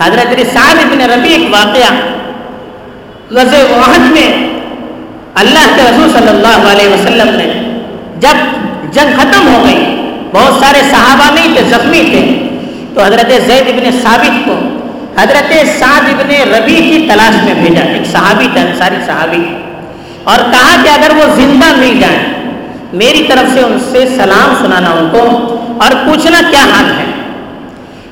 حضرت 0.03 0.39
رسال 0.39 0.79
ابن 0.79 1.01
ربی 1.01 1.29
ایک 1.29 1.47
واقعہ 1.51 1.95
غزے 3.31 3.63
وحد 3.63 3.99
میں 3.99 4.49
اللہ 5.35 5.75
کے 5.75 5.81
رسول 5.81 6.11
صلی 6.13 6.27
اللہ 6.27 6.71
علیہ 6.71 6.87
وسلم 6.89 7.29
نے 7.35 7.68
جب 8.19 8.35
جنگ 8.91 9.19
ختم 9.19 9.53
ہو 9.53 9.63
گئی، 9.65 10.11
بہت 10.33 10.59
سارے 10.59 10.81
صحابہ 10.91 11.33
نہیں 11.33 11.55
تھے، 11.55 11.63
زخمی 11.63 12.03
تھے۔ 12.03 12.45
تو 12.93 13.03
حضرت 13.03 13.31
زید 13.47 13.67
ابن 13.67 13.99
ثابت 14.03 14.45
کو 14.45 14.59
حضرت 15.21 15.53
سعد 15.79 16.01
ابن 16.01 16.53
ربی 16.53 16.75
کی 16.75 17.07
تلاش 17.09 17.43
میں 17.43 17.53
بھیجا۔ 17.53 17.81
ایک 17.81 18.07
صحابی 18.11 18.47
تھا 18.53 18.61
انصاری 18.61 18.95
صحابی۔ 19.05 19.57
اور 20.23 20.37
کہا 20.37 20.83
کہ 20.83 20.89
اگر 20.89 21.15
وہ 21.15 21.35
زندہ 21.35 21.75
مل 21.75 21.97
جائیں، 22.01 22.51
میری 22.93 23.23
طرف 23.29 23.53
سے 23.53 23.59
ان 23.59 23.77
سے 23.91 24.05
سلام 24.15 24.65
سنانا 24.65 24.89
ان 24.89 25.09
کو 25.11 25.21
اور 25.81 25.91
پوچھنا 26.05 26.41
کیا 26.51 26.59
حال 26.59 26.91
ہے۔ 26.99 27.05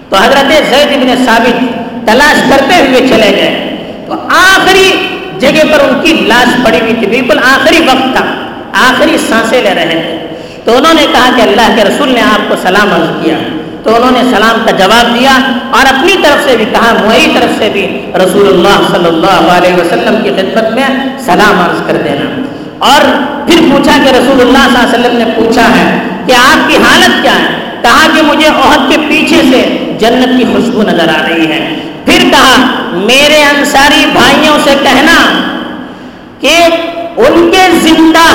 تو 0.09 0.15
حضرت 0.15 0.53
زید 0.69 0.87
ابن 0.93 1.25
ثابت 1.25 1.77
تلاش 2.07 2.49
کرتے 2.49 2.75
ہوئے 2.75 3.07
چلے 3.07 3.31
گئے۔ 3.35 3.75
تو 4.07 4.13
آخری 4.29 5.07
جگہ 5.39 5.63
پر 5.71 5.79
ان 5.79 5.99
کی 6.03 6.13
لاش 6.13 6.65
پڑی 6.65 6.79
ہوئی 6.81 6.93
تھی، 6.93 7.07
بالکل 7.07 7.39
آخری 7.39 7.79
وقت 7.79 8.15
تھا۔ 8.15 8.46
آخری 8.77 9.17
سانسیں 9.29 9.61
لے 9.61 9.75
رہے 9.75 9.89
تھے 9.89 10.27
تو 10.65 10.77
انہوں 10.77 10.93
نے 10.93 11.05
کہا 11.11 11.29
کہ 11.35 11.41
اللہ 11.41 11.75
کے 11.75 11.83
رسول 11.83 12.09
نے 12.09 12.21
آپ 12.21 12.49
کو 12.49 12.55
سلام 12.61 12.93
عرض 12.93 13.25
کیا۔ 13.25 13.37
تو 13.83 13.95
انہوں 13.95 14.11
نے 14.11 14.35
سلام 14.35 14.65
کا 14.65 14.71
جواب 14.71 15.19
دیا 15.19 15.37
اور 15.71 15.93
اپنی 15.93 16.13
طرف 16.23 16.49
سے 16.49 16.57
بھی 16.57 16.65
کہا 16.65 16.93
میری 17.07 17.31
طرف 17.33 17.49
سے 17.59 17.69
بھی 17.73 18.11
رسول 18.15 18.47
اللہ 18.47 18.95
صلی 18.95 19.07
اللہ 19.07 19.51
علیہ 19.51 19.73
وسلم 19.73 20.23
کی 20.23 20.29
خدمت 20.29 20.73
میں 20.73 20.87
سلام 21.19 21.59
عرض 21.59 21.87
کر 21.87 21.97
دینا۔ 22.03 22.41
اور 22.79 23.01
پھر 23.47 23.59
پوچھا 23.71 23.91
کہ 24.03 24.09
رسول 24.09 24.41
اللہ 24.41 24.67
صلی 24.71 24.79
اللہ 24.81 24.95
علیہ 24.95 25.07
وسلم 25.07 25.17
نے 25.17 25.25
پوچھا 25.35 25.61
ہے 25.61 25.99
کہ 26.27 26.33
آپ 26.33 26.69
کی 26.69 26.77
حالت 26.77 27.23
کیا 27.23 27.39
ہے؟ 27.39 27.45
کہا 27.81 28.07
کہ 28.15 28.21
مجھے 28.21 28.47
عہد 28.47 28.91
کے 28.91 28.97
پیچھے 29.09 29.41
سے 29.41 29.77
جنت 29.99 30.39
کی 30.39 30.45
خوشبو 30.53 30.81
نظر 30.81 31.09
آ 31.09 31.27
رہی 31.27 31.47
ہے۔ 31.47 31.75
پھر 32.05 32.29
کہا، 32.29 32.65
میرے 32.93 33.43
انصاری 33.43 34.05
بھائیوں 34.13 34.57
سے 34.63 34.75
کہنا 34.83 35.41
کہ 36.39 36.55
ان 37.17 37.49
کے 37.51 37.69
زندہ 37.71 38.26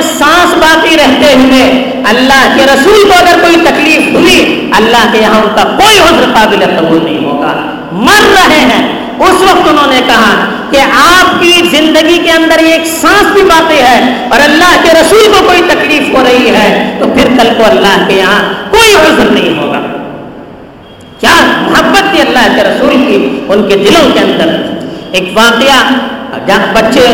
میں 0.00 0.18
سانس 0.18 0.54
باقی 0.54 0.96
رہتے 0.96 1.34
ہوئے 1.34 1.92
اللہ 2.04 2.56
کے 2.56 2.64
رسول 2.64 3.08
کو 3.08 3.12
اگر 3.18 3.38
کوئی 3.40 3.56
تکلیف 3.56 4.14
ہوئی، 4.14 4.70
اللہ 4.76 5.12
کے 5.12 5.18
یہاں 5.18 5.40
ان 5.40 5.48
کا 5.56 5.62
کوئی 5.62 5.98
عذر 5.98 6.24
قابل 6.34 6.64
قبول 6.78 7.04
نہیں 7.04 7.24
ہوگا۔ 7.24 7.70
مر 7.92 8.32
رہے 8.32 8.60
ہیں۔ 8.60 8.88
اس 9.18 9.42
وقت 9.42 9.68
انہوں 9.68 9.86
نے 9.86 10.00
کہا 10.06 10.44
کہ 10.70 10.78
آپ 10.92 11.42
کی 11.42 11.62
زندگی 11.70 12.18
کے 12.18 12.30
اندر 12.30 12.58
ایک 12.58 12.86
سانس 12.86 13.32
بھی 13.32 13.42
باقی 13.42 13.78
ہے 13.78 14.26
اور 14.30 14.40
اللہ 14.40 14.82
کے 14.82 14.90
رسول 15.00 15.32
کو 15.38 15.44
کوئی 15.46 15.62
تکلیف 15.68 16.14
ہو 16.14 16.24
رہی 16.24 16.48
ہے 16.48 16.96
تو 16.98 17.04
پھر 17.04 17.24
کل 17.42 17.48
کو 17.56 17.64
اللہ 17.64 18.08
کے 18.08 18.14
یہاں 18.14 18.70
کوئی 18.70 18.94
عذر 18.94 19.30
نہیں 19.30 19.58
ہوگا۔ 19.58 19.80
کیا 21.20 21.62
محبت 21.70 22.10
تھی 22.10 22.20
اللہ 22.20 22.56
کے 22.56 22.62
رسول 22.62 22.94
کی 22.94 23.40
ان 23.48 23.68
کے 23.68 23.76
دلوں 23.76 24.10
کے 24.12 24.20
اندر؟ 24.20 24.76
ایک 25.12 25.30
واقعہ 25.34 25.92
بچے 26.72 27.06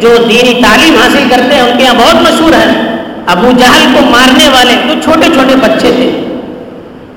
جو 0.00 0.16
دینی 0.28 0.62
تعلیم 0.62 0.94
حاصل 1.02 1.24
کرتے 1.30 1.54
ہیں، 1.54 1.62
ان 1.62 1.78
کے 1.78 1.84
یہاں 1.84 1.94
بہت 1.94 2.14
مشہور 2.14 2.52
ہے 2.52 2.96
ابو 3.26 3.50
جہل 3.58 3.94
کو 3.94 4.04
مارنے 4.10 4.48
والے 4.48 4.74
جو 4.88 5.00
چھوٹے 5.04 5.26
چھوٹے 5.34 5.56
بچے 5.56 5.92
تھے۔ 5.96 6.26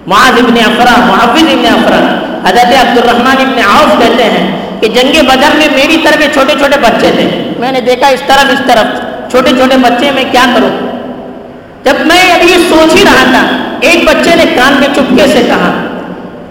معاذ 0.07 0.37
ابن 0.37 0.57
افرا 0.65 1.05
محافظ 1.05 1.43
ابن 1.43 1.65
افرا 1.65 1.99
حضرت 2.49 2.87
عبد 2.87 2.97
الرحمان 2.97 3.35
ابن 3.39 3.59
عوف 3.69 3.99
کہتے 3.99 4.23
ہیں 4.23 4.57
کہ 4.81 4.87
جنگ 4.87 5.25
بدر 5.27 5.57
میں 5.57 5.67
میری 5.75 5.97
طرف 6.03 6.33
چھوٹے 6.33 6.53
چھوٹے 6.59 6.77
بچے 6.79 7.11
تھے۔ 7.11 7.53
میں 7.59 7.71
نے 7.71 7.81
دیکھا 7.81 8.07
اس 8.07 8.21
طرف 8.27 8.51
اس 8.51 8.61
طرف۔ 8.67 9.07
چھوٹے 9.31 9.49
چھوٹے 9.49 9.77
بچے 9.77 10.11
میں 10.11 10.23
کیا 10.31 10.45
کروں؟ 10.55 10.69
جب 11.83 11.93
میں 12.05 12.31
ابھی 12.31 12.65
سوچ 12.69 12.95
ہی 12.95 13.03
رہا 13.05 13.23
تھا، 13.31 13.47
ایک 13.81 14.03
بچے 14.03 14.35
نے 14.35 14.45
کان 14.55 14.73
میں 14.79 14.87
چپکے 14.95 15.27
سے 15.27 15.41
کہا 15.47 15.83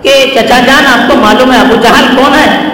کہ 0.03 0.27
چچا 0.35 0.59
جان، 0.67 0.87
آپ 0.87 1.11
کو 1.11 1.17
معلوم 1.17 1.53
ہے 1.53 1.59
ابو 1.59 1.75
جہل 1.83 2.17
کون 2.17 2.35
ہے؟ 2.35 2.69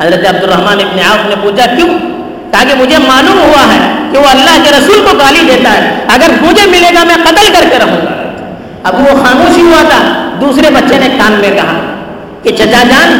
حضرت 0.00 0.26
عبد 0.26 0.44
الرحمان 0.44 0.80
ابن 0.80 0.98
عوف 0.98 1.28
نے 1.28 1.34
پوچھا، 1.42 1.66
کیوں؟ 1.66 2.17
تاکہ 2.50 2.74
مجھے 2.74 2.98
معلوم 2.98 3.38
ہوا 3.38 3.74
ہے 3.74 3.80
کہ 4.12 4.18
وہ 4.18 4.26
اللہ 4.26 4.64
کے 4.64 4.70
رسول 4.70 5.06
کو 5.10 5.16
گالی 5.18 5.40
دیتا 5.40 5.72
ہے۔ 5.72 5.98
اگر 6.08 6.30
مجھے 6.40 6.66
ملے 6.66 6.90
گا 6.94 7.04
میں 7.04 7.14
قتل 7.14 7.52
کر 7.52 7.68
کے 7.70 7.78
رہوں 7.78 7.96
گا۔ 7.96 8.22
اب 8.82 9.00
وہ 9.00 9.24
خاموشی 9.24 9.62
ہوا 9.62 9.82
تھا۔ 9.88 10.30
دوسرے 10.40 10.70
بچے 10.70 10.98
نے 10.98 11.08
کان 11.18 11.32
میں 11.32 11.50
کہا 11.50 11.80
کہ 12.42 12.50
چچا 12.50 12.82
جان، 12.82 13.18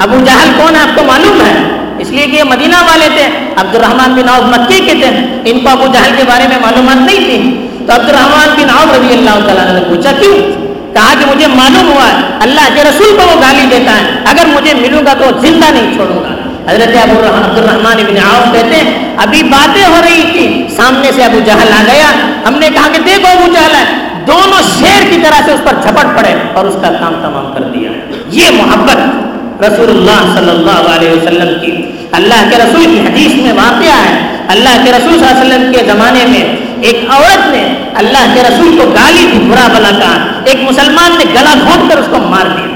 ابو 0.00 0.16
جہل 0.26 0.50
کون 0.56 0.76
ہے؟ 0.76 0.80
آپ 0.80 0.96
کو 0.96 1.04
معلوم 1.04 1.40
ہے۔ 1.40 1.76
اس 1.98 2.10
لیے 2.10 2.26
کہ 2.26 2.36
یہ 2.36 2.42
مدینہ 2.42 2.76
والے 2.76 3.08
تھے۔ 3.16 3.26
عبد 3.56 3.74
الرحمان 3.74 4.14
بن 4.14 4.28
عوف 4.28 4.58
مکی 4.58 4.80
کے 4.80 4.92
تھے۔ 4.92 5.10
ان 5.44 5.60
کو 5.60 5.68
ابو 5.68 5.86
جہل 5.92 6.10
کے 6.16 6.22
بارے 6.28 6.48
میں 6.48 6.58
معلومات 6.62 6.96
نہیں 6.96 7.24
تھی۔ 7.24 7.68
تو 7.86 7.92
عبد 7.94 8.08
الرحمان 8.08 8.48
بن 8.48 8.70
عوف 8.70 8.92
رضی 8.92 9.14
اللہ 9.14 9.46
تعالیٰ 9.46 9.74
نے 9.74 9.80
پوچھا، 9.88 10.10
کیوں؟ 10.20 10.66
کہا 10.94 11.14
کہ 11.18 11.34
مجھے 11.34 11.46
معلوم 11.46 11.92
ہوا 11.92 12.04
ہے، 12.04 12.16
اللہ 12.40 12.74
کے 12.74 12.82
رسول 12.82 13.18
کو 13.20 13.26
وہ 13.26 13.40
گالی 13.40 13.66
دیتا 13.70 13.92
ہے۔ 13.92 14.10
اگر 14.26 14.46
مجھے 14.46 14.74
ملوں 14.74 15.06
گا 15.06 15.12
تو 15.12 15.24
زندہ 15.40 15.66
نہیں 15.72 15.94
چھوڑوں 15.94 16.22
گا۔ 16.22 16.35
حضرت 16.68 16.96
ابو 17.02 17.18
عبد 17.28 17.58
الرحمان 17.58 17.96
بن 18.08 18.16
عوف 18.16 18.52
کہتے 18.52 18.76
ہیں، 18.76 19.14
ابھی 19.16 19.42
باتیں 19.42 19.84
ہو 19.84 20.00
رہی 20.04 20.22
تھی، 20.32 20.46
سامنے 20.76 21.10
سے 21.16 21.24
ابو 21.24 21.38
جہل 21.46 21.72
آ 21.72 21.82
گیا۔ 21.86 22.10
ہم 22.48 22.58
نے 22.58 22.68
کہا 22.74 22.88
کہ 22.92 22.98
دیکھو 22.98 23.28
ابو 23.28 23.52
جہل 23.52 23.74
ہے، 23.74 23.84
دونوں 24.26 24.62
شیر 24.78 25.10
کی 25.10 25.18
طرح 25.22 25.40
سے 25.44 25.52
اس 25.52 25.60
پر 25.64 25.74
جھپٹ 25.82 26.16
پڑے 26.16 26.34
اور 26.54 26.64
اس 26.64 26.74
کا 26.82 26.90
کام 27.00 27.14
تمام 27.22 27.52
کر 27.54 27.62
دیا 27.74 27.90
یہ 28.30 28.50
محبت 28.50 29.62
رسول 29.64 29.88
اللہ 29.88 30.38
صلی 30.38 30.50
اللہ 30.50 30.88
علیہ 30.94 31.10
وسلم 31.10 31.58
کی۔ 31.60 31.74
اللہ 32.12 32.48
کے 32.50 32.56
رسول 32.56 32.84
کی 32.84 33.00
حدیث 33.00 33.34
میں 33.42 33.52
واقعہ 33.52 33.98
ہے، 34.04 34.16
اللہ 34.48 34.74
کے 34.84 34.90
رسول 34.92 35.18
صلی 35.18 35.28
اللہ 35.28 35.40
علیہ 35.40 35.54
وسلم 35.54 35.72
کے 35.72 35.84
زمانے 35.92 36.24
میں 36.26 36.44
ایک 36.82 37.10
عورت 37.10 37.46
نے 37.46 37.62
اللہ 37.94 38.24
کے 38.34 38.42
رسول 38.42 38.78
کو 38.78 38.90
گالی 38.90 39.26
دی، 39.32 39.38
برا 39.50 39.66
بلا 39.76 39.90
کہا۔ 39.98 40.42
ایک 40.44 40.62
مسلمان 40.70 41.18
نے 41.18 41.24
گلا 41.34 41.54
گھونٹ 41.62 41.92
کر 41.92 41.98
اس 41.98 42.06
کو 42.10 42.18
مار 42.18 42.46
دیا۔ 42.46 42.75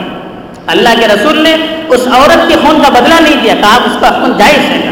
اللہ 0.70 0.88
کے 1.00 1.06
رسول 1.09 1.38
نے 1.38 1.56
اس 1.88 2.00
عورت 2.12 2.48
کے 2.48 2.54
خون 2.62 2.83
کا 2.83 2.88
بدلہ 2.88 3.14
نہیں 3.20 3.42
دیا، 3.42 3.54
کہا 3.61 3.76
اس 3.76 3.96
کا 4.00 4.09
خون 4.09 4.33
جائز 4.38 4.59
ہے۔ 4.59 4.90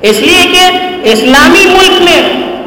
اس 0.00 0.20
لیے 0.20 0.46
کہ 0.52 0.70
اسلامی 1.02 1.66
ملک 1.66 2.02
میں 2.02 2.22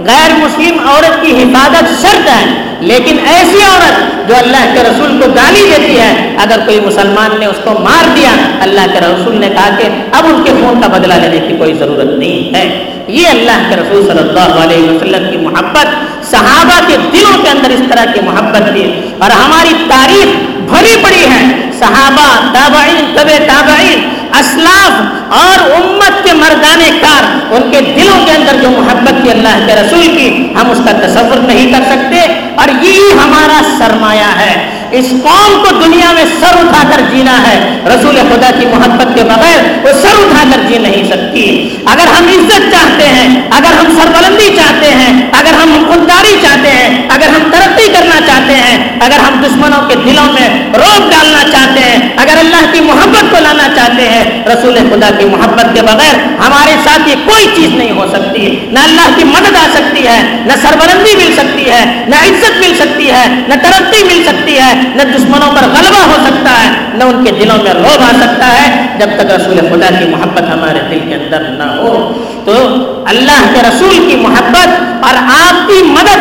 غیر 0.05 0.33
مسلم 0.33 0.89
عورت 0.89 1.21
کی 1.21 1.43
حفاظت 1.43 2.01
شرط 2.01 2.29
ہے، 2.29 2.75
لیکن 2.79 3.17
ایسی 3.25 3.61
عورت 3.61 4.27
جو 4.29 4.35
اللہ 4.35 4.73
کے 4.73 4.81
رسول 4.81 5.21
کو 5.21 5.31
گالی 5.31 5.71
دیتی 5.71 5.99
ہے، 5.99 6.35
اگر 6.37 6.59
کوئی 6.65 6.79
مسلمان 6.79 7.39
نے 7.39 7.45
اس 7.45 7.55
کو 7.63 7.79
مار 7.79 8.07
دیا، 8.15 8.29
اللہ 8.61 8.81
کے 8.93 8.99
رسول 8.99 9.35
نے 9.39 9.49
کہا 9.49 9.69
کہ 9.77 9.83
اب 10.11 10.25
ان 10.25 10.43
کے 10.43 10.51
خون 10.51 10.81
کا 10.81 10.87
بدلہ 10.87 11.13
لینے 11.13 11.47
کی 11.47 11.57
کوئی 11.57 11.73
ضرورت 11.73 12.17
نہیں 12.17 12.55
ہے۔ 12.55 12.83
یہ 13.07 13.27
اللہ 13.27 13.69
کے 13.69 13.75
رسول 13.75 14.07
صلی 14.07 14.29
اللہ 14.29 14.63
علیہ 14.63 14.89
وسلم 14.89 15.31
کی 15.31 15.37
محبت، 15.37 15.87
صحابہ 16.31 16.87
کے 16.87 16.97
دلوں 17.13 17.43
کے 17.43 17.49
اندر 17.49 17.69
اس 17.69 17.81
طرح 17.89 18.13
کی 18.13 18.19
محبت 18.21 18.73
تھی۔ 18.73 18.93
اور 19.17 19.31
ہماری 19.31 19.73
تاریخ 19.89 20.25
بھری 20.69 21.03
پڑی 21.03 21.25
ہے۔ 21.31 21.72
صحابہ، 21.83 22.53
تابعین 22.53 23.13
طب 23.15 23.29
تابعین 23.47 24.09
اسلاف 24.39 25.33
اور 25.33 25.71
امت 25.71 26.23
کے 26.23 26.33
مردانے 26.33 26.89
کار، 27.01 27.23
ان 27.53 27.71
کے 27.71 27.81
دلوں 27.81 28.25
کے 28.25 28.31
اندر 28.31 28.61
جو 28.61 28.69
محبت 28.69 29.23
کی 29.23 29.31
اللہ 29.31 29.65
کے 29.65 29.75
رسول 29.75 30.07
کی، 30.17 30.29
ہم 30.55 30.71
اس 30.71 30.77
کا 30.85 30.91
تصور 30.91 31.37
نہیں 31.37 31.71
کر 31.73 31.83
سکتے 31.89 32.21
اور 32.55 32.67
یہی 32.81 33.11
ہمارا 33.23 33.61
سرمایہ 33.77 34.31
ہے۔ 34.39 34.53
اس 34.99 35.05
قوم 35.23 35.63
کو 35.63 35.69
دنیا 35.85 36.11
میں 36.11 36.25
سر 36.39 36.57
اٹھا 36.57 36.83
کر 36.89 37.01
جینا 37.11 37.37
ہے۔ 37.47 37.57
رسول 37.85 38.15
خدا 38.15 38.49
کی 38.59 38.65
محبت 38.65 39.15
کے 39.15 39.23
بغیر 39.23 39.61
وہ 39.83 39.91
سر 40.01 40.19
اٹھا 40.19 40.43
کر 40.51 40.61
جی 40.67 40.77
نہیں 40.77 41.03
سکتی۔ 41.03 41.45
اگر 41.85 42.07
ہم 42.07 42.27
عزت 42.27 42.71
چاہتے 42.71 43.07
ہیں، 43.07 43.41
اگر 43.51 43.73
ہم 43.79 43.85
سربلندی 43.97 44.49
چاہتے 44.55 44.89
ہیں، 44.95 45.29
اگر 45.31 45.53
ہم 45.53 45.83
خودداری 45.87 46.35
چاہتے 46.41 46.69
ہیں، 46.69 47.07
اگر 47.09 47.27
ہم 47.27 47.49
ترقی 47.51 47.87
کرنا 47.93 48.19
چاہتے 48.27 48.53
ہیں، 48.53 48.77
اگر 48.99 49.19
ہم 49.19 49.41
دشمنوں 49.43 49.81
کے 49.89 49.95
دلوں 49.95 50.33
میں 50.33 50.49
روک 50.73 51.11
ڈالنا 51.11 51.43
چاہتے 51.51 51.79
ہیں، 51.79 52.09
اگر 52.17 52.37
اللہ 52.39 52.71
کی 52.71 52.79
محبت 52.79 53.31
کو 53.31 53.37
لانا 53.39 53.67
چاہتے 53.75 54.07
ہیں، 54.09 54.23
رسول 54.47 54.77
خدا 54.91 55.09
کی 55.19 55.25
محبت 55.25 55.75
کے 55.75 55.81
بغیر 55.81 56.15
ہمارے 56.47 56.75
ساتھ 56.83 57.09
یہ 57.09 57.15
کوئی 57.25 57.47
چیز 57.55 57.69
نہیں 57.75 57.91
ہو 57.91 58.07
سکتی۔ 58.13 58.55
نہ 58.71 58.79
اللہ 58.79 59.09
کی 59.15 59.23
مدد 59.23 59.55
آ 59.55 59.67
سکتی 59.73 60.07
ہے، 60.07 60.21
نہ 60.45 60.53
سربلندی 60.61 61.15
مل 61.15 61.33
سکتی 61.37 61.69
ہے، 61.69 61.83
نہ 62.07 62.15
عزت 62.15 62.57
مل 62.59 62.73
سکتی 62.79 63.11
ہے، 63.11 63.25
نہ 63.47 63.53
ترقی 63.63 64.03
مل 64.03 64.23
سکتی 64.25 64.57
ہے۔ 64.59 64.73
نہ 64.95 65.01
دشمنوں 65.03 65.51
پر 65.55 65.61
غلبہ 65.61 66.05
ہو 66.05 66.15
سکتا 66.25 66.63
ہے، 66.63 66.69
نہ 66.93 67.03
ان 67.03 67.23
کے 67.23 67.31
دلوں 67.31 67.63
میں 67.63 67.73
روب 67.73 68.01
آ 68.01 68.11
سکتا 68.19 68.47
ہے، 68.47 68.87
جب 68.99 69.07
تک 69.15 69.25
رسول 69.25 69.57
خدا 69.57 69.95
کی 69.99 70.05
محبت 70.05 70.41
ہمارے 70.41 70.79
دل 70.91 70.99
کے 71.09 71.15
اندر 71.15 71.39
نہ 71.39 71.63
ہو۔ 71.63 72.11
تو 72.45 72.67
اللہ 73.07 73.53
کے 73.53 73.61
رسول 73.61 74.09
کی 74.09 74.15
محبت 74.15 74.67
اور 75.05 75.13
آپ 75.17 75.67
کی 75.67 75.83
مدد، 75.83 76.19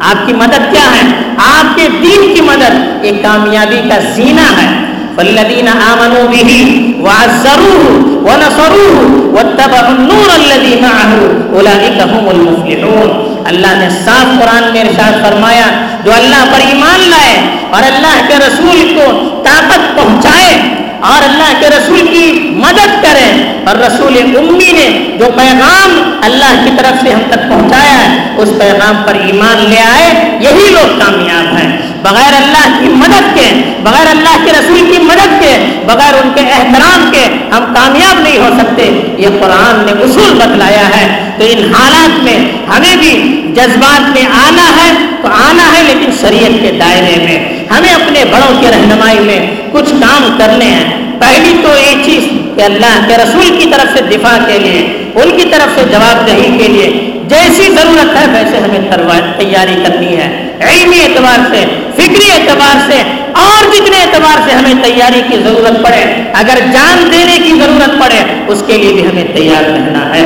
آپ 0.00 0.26
کی 0.26 0.32
مدد 0.32 0.72
کیا 0.72 0.84
ہے؟ 0.84 1.32
آپ 1.36 1.76
کے 1.76 1.88
دین 2.02 2.34
کی 2.34 2.40
مدد۔ 2.40 3.04
یہ 3.04 3.12
کامیابی 3.22 3.88
کا 3.88 3.98
زینہ 4.14 4.62
ہے۔ 4.62 4.90
فالذین 5.16 5.68
آمنوا 5.68 6.30
به 6.30 6.70
وعزروه 7.00 8.00
ونصروه 8.22 9.20
واتبعوا 9.32 9.88
النور 9.88 10.34
الذي 10.34 10.80
معه 10.80 11.30
اولئک 11.52 12.00
هم 12.10 12.28
المفلحون 12.28 13.29
اللہ 13.46 13.74
نے 13.78 13.88
صاف 14.04 14.40
قرآن 14.40 14.72
میں 14.72 14.80
ارشاد 14.80 15.24
فرمایا، 15.24 15.66
جو 16.04 16.12
اللہ 16.12 16.44
پر 16.52 16.60
ایمان 16.66 17.08
لائے 17.10 17.34
اور 17.70 17.82
اللہ 17.82 18.20
کے 18.28 18.34
رسول 18.34 18.94
کو 18.94 19.06
طاقت 19.44 19.96
پہنچائے 19.96 20.54
اور 21.00 21.22
اللہ 21.22 21.52
کے 21.60 21.68
رسول 21.68 22.06
کی 22.06 22.54
مدد 22.56 23.02
کرے 23.02 23.28
اور 23.66 23.76
رسول 23.76 24.16
امی 24.16 24.72
نے 24.72 25.16
جو 25.18 25.26
پیغام 25.36 26.18
اللہ 26.22 26.64
کی 26.64 26.70
طرف 26.76 27.02
سے 27.02 27.12
ہم 27.12 27.20
تک 27.30 27.48
پہنچایا 27.48 27.98
ہے، 27.98 28.34
اس 28.36 28.48
پیغام 28.58 29.02
پر 29.06 29.14
ایمان 29.14 29.68
لے 29.70 29.80
آئے، 29.80 30.10
یہی 30.40 30.68
لوگ 30.70 30.98
کامیاب 31.00 31.56
ہیں۔ 31.56 31.89
بغیر 32.02 32.34
اللہ 32.34 32.78
کی 32.78 32.88
مدد 32.88 33.34
کے، 33.34 33.74
بغیر 33.82 34.06
اللہ 34.10 34.44
کے 34.44 34.52
رسول 34.52 34.92
کی 34.92 35.02
مدد 35.02 35.42
کے، 35.42 35.82
بغیر 35.86 36.14
ان 36.14 36.30
کے 36.34 36.40
احترام 36.40 37.10
کے 37.12 37.24
ہم 37.52 37.74
کامیاب 37.74 38.20
نہیں 38.20 38.38
ہو 38.38 38.48
سکتے۔ 38.58 39.14
یہ 39.18 39.28
قرآن 39.40 39.86
نے 39.86 39.92
اصول 39.92 40.34
بتلایا 40.34 40.88
ہے۔ 40.88 41.30
تو 41.38 41.44
ان 41.50 41.74
حالات 41.74 42.24
میں 42.24 42.38
ہمیں 42.76 42.96
بھی 42.96 43.42
جذبات 43.56 44.00
میں 44.00 44.26
آنا 44.26 44.62
ہے 44.62 44.92
تو 45.22 45.28
آنا 45.28 45.78
ہے، 45.78 45.82
لیکن 45.82 46.12
شریعت 46.20 46.62
کے 46.62 46.70
دائرے 46.80 47.16
میں۔ 47.24 47.64
ہمیں 47.70 47.94
اپنے 47.94 48.24
بڑوں 48.24 48.60
کی 48.60 48.66
رہنمائی 48.66 49.18
میں 49.18 49.50
کچھ 49.72 49.90
کام 49.90 50.38
کرنے 50.38 50.64
ہیں۔ 50.64 50.84
پہلی 51.20 51.62
تو 51.62 51.68
یہ 51.68 52.04
چیز 52.04 52.24
کہ 52.56 52.62
اللہ 52.62 53.08
کے 53.08 53.16
رسول 53.16 53.56
کی 53.58 53.70
طرف 53.70 53.98
سے 53.98 54.16
دفاع 54.16 54.38
کے 54.46 54.58
لیے، 54.58 55.10
ان 55.14 55.30
کی 55.36 55.48
طرف 55.48 55.80
سے 55.80 55.82
جواب 55.90 56.26
دہی 56.26 56.58
کے 56.58 56.68
لیے۔ 56.68 57.10
جیسی 57.24 57.74
ضرورت 57.74 58.16
ہے، 58.16 58.26
ویسے 58.32 58.58
ہمیں 58.58 58.90
تیاری 59.38 59.82
کرنی 59.86 60.16
ہے۔ 60.16 60.39
علمی 60.60 61.00
اعتبار 61.00 61.38
سے، 61.50 61.64
فکری 61.96 62.30
اعتبار 62.32 62.90
سے، 62.90 63.02
اور 63.32 63.72
جتنے 63.72 63.96
اعتبار 63.96 64.40
سے 64.46 64.54
ہمیں 64.54 64.82
تیاری 64.84 65.22
کی 65.28 65.36
ضرورت 65.44 65.84
پڑے، 65.84 66.04
اگر 66.32 66.58
جان 66.72 67.12
دینے 67.12 67.38
کی 67.44 67.52
ضرورت 67.60 68.00
پڑے، 68.00 68.18
اس 68.46 68.62
کے 68.66 68.78
لیے 68.78 68.92
بھی 68.92 69.06
ہمیں 69.06 69.24
تیار 69.34 69.70
رہنا 69.70 70.14
ہے۔ 70.14 70.24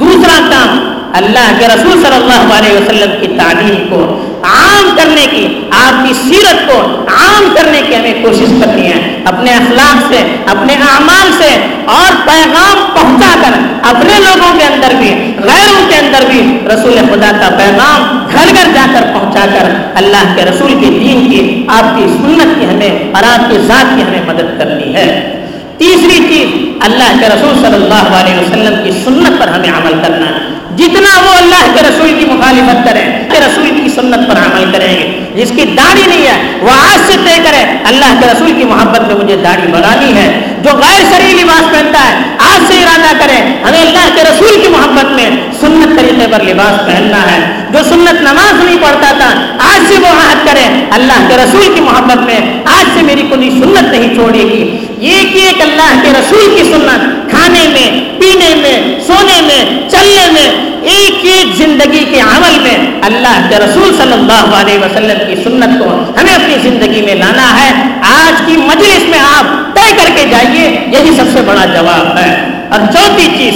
دوسرا 0.00 0.38
کام، 0.50 0.78
اللہ 1.12 1.52
کے 1.58 1.66
رسول 1.66 2.02
صلی 2.02 2.16
اللہ 2.16 2.52
علیہ 2.58 2.76
وسلم 2.76 3.10
کی 3.20 3.26
تعلیم 3.38 3.86
کو 3.90 4.00
عام 4.42 4.96
کرنے 4.96 5.26
کی 5.30 5.68
آپ 5.70 6.08
کی 6.08 6.14
سیرت 6.14 6.66
کو 6.66 7.04
عام 7.08 7.54
کرنے 7.54 7.82
کی 7.86 7.96
ہمیں 7.96 8.22
کوشش 8.22 8.52
کرنی 8.60 8.86
ہے۔ 8.86 9.22
اپنے 9.24 9.52
اخلاق 9.52 9.96
سے، 10.08 10.36
اپنے 10.46 10.72
اعمال 10.72 11.32
سے 11.38 11.66
اور 11.84 12.12
پیغام 12.24 12.94
پہنچا 12.94 13.34
کر 13.42 13.58
اپنے 13.82 14.12
لوگوں 14.18 14.58
کے 14.58 14.64
اندر 14.64 14.94
بھی، 14.98 15.10
غیروں 15.42 15.88
کے 15.88 15.94
اندر 15.94 16.24
بھی 16.30 16.58
رسول 16.66 16.92
خدا 16.92 17.32
کا 17.40 17.48
پیغام 17.58 18.26
گھر 18.32 18.54
گھر 18.54 18.72
جا 18.74 18.86
کر 18.92 19.00
پہنچا 19.14 19.46
کر 19.52 19.70
اللہ 19.94 20.34
کے 20.36 20.44
رسول 20.44 20.74
کے 20.80 20.86
دین 20.86 21.30
کی، 21.30 21.66
آپ 21.68 21.96
کی 21.96 22.02
سنت 22.02 22.60
کی 22.60 22.66
ہمیں 22.66 23.14
اور 23.14 23.22
آپ 23.22 23.50
کی 23.50 23.58
ذات 23.58 23.96
کی 23.96 24.02
ہمیں 24.02 24.22
مدد 24.26 24.58
کرنی 24.58 24.94
ہے۔ 24.94 25.36
تیسری 25.78 26.18
چیز، 26.28 26.68
اللہ 26.80 27.20
کے 27.20 27.26
رسول 27.26 27.54
صلی 27.54 27.74
اللہ 27.74 28.16
علیہ 28.16 28.34
وسلم 28.34 28.84
کی 28.84 28.90
سنت 29.04 29.40
پر 29.40 29.48
ہمیں 29.48 29.68
عمل 29.68 29.92
کرنا۔ 30.02 30.26
ہے 30.26 30.49
جتنا 30.80 31.20
وہ 31.20 31.34
اللہ 31.34 31.74
کے 31.74 31.80
رسول 31.82 32.08
کی 32.18 32.24
مخالفت 32.24 32.88
کریں 32.88 33.30
کہ 33.30 33.36
رسول 33.36 33.80
کی 33.84 33.88
سنت 33.88 34.28
پر 34.28 34.36
عمل 34.36 34.72
کریں 34.72 34.94
گے۔ 34.94 35.24
جس 35.34 35.52
کی 35.56 35.64
داڑھی 35.64 36.02
نہیں 36.06 36.26
ہے، 36.26 36.58
وہ 36.60 36.70
آج 36.70 37.12
سے 37.12 37.18
طے 37.24 37.42
کرے، 37.44 37.64
اللہ 37.84 38.20
کے 38.20 38.26
رسول 38.26 38.52
کی 38.58 38.64
محبت 38.64 39.00
میں 39.00 39.14
مجھے 39.14 39.36
داڑھی 39.36 39.72
بنانی 39.72 40.16
ہے۔ 40.16 40.56
جو 40.62 40.70
غیر 40.70 41.02
شرعی 41.10 41.32
لباس 41.32 41.72
پہنتا 41.72 42.08
ہے، 42.08 42.14
آج 42.38 42.72
سے 42.72 42.82
ارادہ 42.82 43.24
کرے، 43.24 43.36
ہمیں 43.36 43.80
اللہ 43.80 44.14
کے 44.16 44.22
رسول 44.22 44.60
کی 44.62 44.68
محبت 44.68 45.04
میں 45.04 45.30
سنت 45.60 46.00
طریقے 46.00 46.26
پر 46.30 46.42
لباس 46.42 46.86
پہننا 46.86 47.22
ہے۔ 47.22 47.66
جو 47.72 47.78
سنت 47.78 48.20
نماز 48.20 48.64
نہیں 48.64 48.78
پڑھتا 48.82 49.12
تھا، 49.18 49.30
آج 49.58 49.80
سے 49.88 49.94
وہ 50.00 50.06
عہد 50.06 50.46
کرے، 50.46 50.84
اللہ 50.90 51.28
کے 51.28 51.36
رسول 51.36 51.74
کی 51.74 51.80
محبت 51.80 52.16
میں 52.16 52.40
آج 52.64 52.84
سے 52.94 53.02
میری 53.02 53.22
کوئی 53.22 53.50
سنت 53.50 53.82
نہیں 53.82 54.14
چھوڑے 54.14 54.42
گی۔ 54.42 54.78
ایک 55.00 55.36
ایک 55.36 55.60
اللہ 55.60 56.02
کے 56.02 56.10
رسول 56.10 56.56
کی 56.56 56.62
سنت 56.62 57.19
کھانے 57.40 57.68
میں، 57.68 58.20
پینے 58.20 58.54
میں، 58.54 59.00
سونے 59.06 59.40
میں، 59.40 59.88
چلنے 59.90 60.30
میں، 60.32 60.50
ایک 60.82 61.14
ایک 61.22 61.56
زندگی 61.56 62.04
کے 62.04 62.20
عمل 62.20 62.58
میں 62.60 62.78
اللہ 63.02 63.46
کے 63.48 63.56
رسول 63.56 63.96
صلی 63.96 64.12
اللہ 64.12 64.54
علیہ 64.54 64.78
وسلم 64.78 65.18
کی 65.26 65.42
سنت 65.42 65.78
کو 65.78 66.04
ہمیں 66.20 66.34
اپنی 66.34 66.54
زندگی 66.62 67.00
میں 67.00 67.14
لانا 67.14 67.60
ہے۔ 67.60 67.82
آج 68.02 68.42
کی 68.46 68.56
مجلس 68.56 69.08
میں 69.08 69.18
آپ 69.18 69.74
طے 69.74 69.94
کر 69.96 70.10
کے 70.14 70.24
جائیے، 70.30 70.80
یہی 70.86 71.16
سب 71.16 71.24
سے 71.32 71.40
بڑا 71.46 71.64
جواب 71.64 72.18
ہے۔ 72.18 72.48
اور 72.70 72.80
چوتھی 72.92 73.28
چیز، 73.38 73.54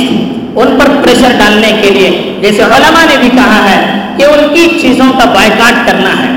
ان 0.55 0.79
پر 0.81 1.03
پریشر 1.03 1.33
ڈالنے 1.39 1.73
کے 1.83 1.91
لیے، 1.91 2.39
جیسے 2.41 2.63
علماء 2.63 3.05
نے 3.11 3.17
بھی 3.17 3.29
کہا 3.29 3.71
ہے 3.71 3.99
کہ 4.17 4.25
ان 4.25 4.55
کی 4.55 4.79
چیزوں 4.81 5.13
کا 5.19 5.25
بائیکاٹ 5.25 5.87
کرنا 5.87 6.11
ہے۔ 6.11 6.34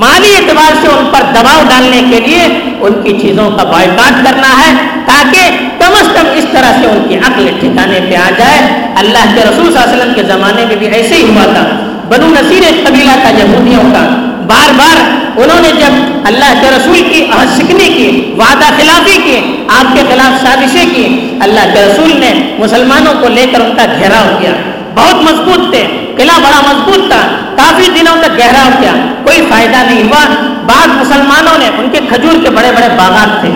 مالی 0.00 0.34
اعتبار 0.36 0.72
سے 0.82 0.88
ان 0.88 1.04
پر 1.12 1.20
دباؤ 1.34 1.62
ڈالنے 1.68 2.02
کے 2.10 2.20
لیے 2.20 2.44
ان 2.80 3.02
کی 3.02 3.18
چیزوں 3.20 3.50
کا 3.50 3.64
بائیکاٹ 3.64 4.24
کرنا 4.24 4.48
ہے 4.48 4.74
تاکہ 5.06 5.56
کم 5.78 5.92
از 6.00 6.08
کم 6.14 6.26
اس 6.34 6.46
طرح 6.52 6.72
سے 6.82 6.86
ان 6.86 7.04
کی 7.08 7.16
عقل 7.16 7.48
ٹھکانے 7.60 8.00
پہ 8.10 8.16
آ 8.16 8.30
جائے۔ 8.38 8.58
اللہ 8.96 9.34
کے 9.34 9.40
رسول 9.40 9.72
صلی 9.72 9.82
اللہ 9.82 9.92
علیہ 9.92 9.96
وسلم 9.96 10.14
کے 10.14 10.22
زمانے 10.22 10.66
میں 10.66 10.76
بھی 10.76 10.86
ایسے 10.86 11.14
ہی 11.14 11.22
ہوا 11.22 11.44
تھا۔ 11.44 11.92
بنو 12.08 12.26
نصیر 12.26 12.62
قبیلہ 12.88 13.12
کا 13.22 13.28
یہودیوں 13.28 13.82
کا۔ 13.82 14.32
بار 14.46 14.72
بار 14.76 14.96
انہوں 15.36 15.60
نے 15.60 15.68
جب 15.68 16.18
اللہ 16.24 16.54
کے 16.60 16.68
رسول 16.70 17.02
کی 17.12 17.26
سکنی 17.56 17.88
کی، 17.88 18.34
وعدہ 18.38 18.68
خلافی 18.76 19.18
کی، 19.24 19.62
آپ 19.68 19.96
کے 19.96 20.00
خلاف 20.08 20.44
سازشیں 20.44 20.94
کی، 20.94 21.36
اللہ 21.40 21.74
کے 21.74 21.82
رسول 21.82 22.20
نے 22.20 22.56
مسلمانوں 22.58 23.12
کو 23.20 23.28
لے 23.28 23.46
کر 23.52 23.60
ان 23.60 23.76
کا 23.76 23.84
گھیراؤ 23.98 24.38
کیا۔ 24.40 24.50
بہت 24.94 25.22
مضبوط 25.22 25.74
تھے۔ 25.74 26.05
قلعہ 26.16 26.38
بڑا 26.38 26.72
مضبوط 26.72 27.10
تھا۔ 27.10 27.20
کافی 27.56 27.90
دنوں 27.90 28.22
تک 28.22 28.38
گہراؤ 28.38 28.68
کیا۔ 28.80 28.92
کوئی 29.24 29.46
فائدہ 29.50 29.76
نہیں 29.76 30.02
ہوا۔ 30.02 30.24
بعض 30.66 30.88
مسلمانوں 30.88 31.58
نے 31.58 31.66
ان 31.66 31.90
کے 31.92 31.98
کھجور 32.08 32.32
کے 32.42 32.50
بڑے 32.50 32.72
بڑے 32.76 32.88
باغات 32.96 33.40
تھے۔ 33.40 33.48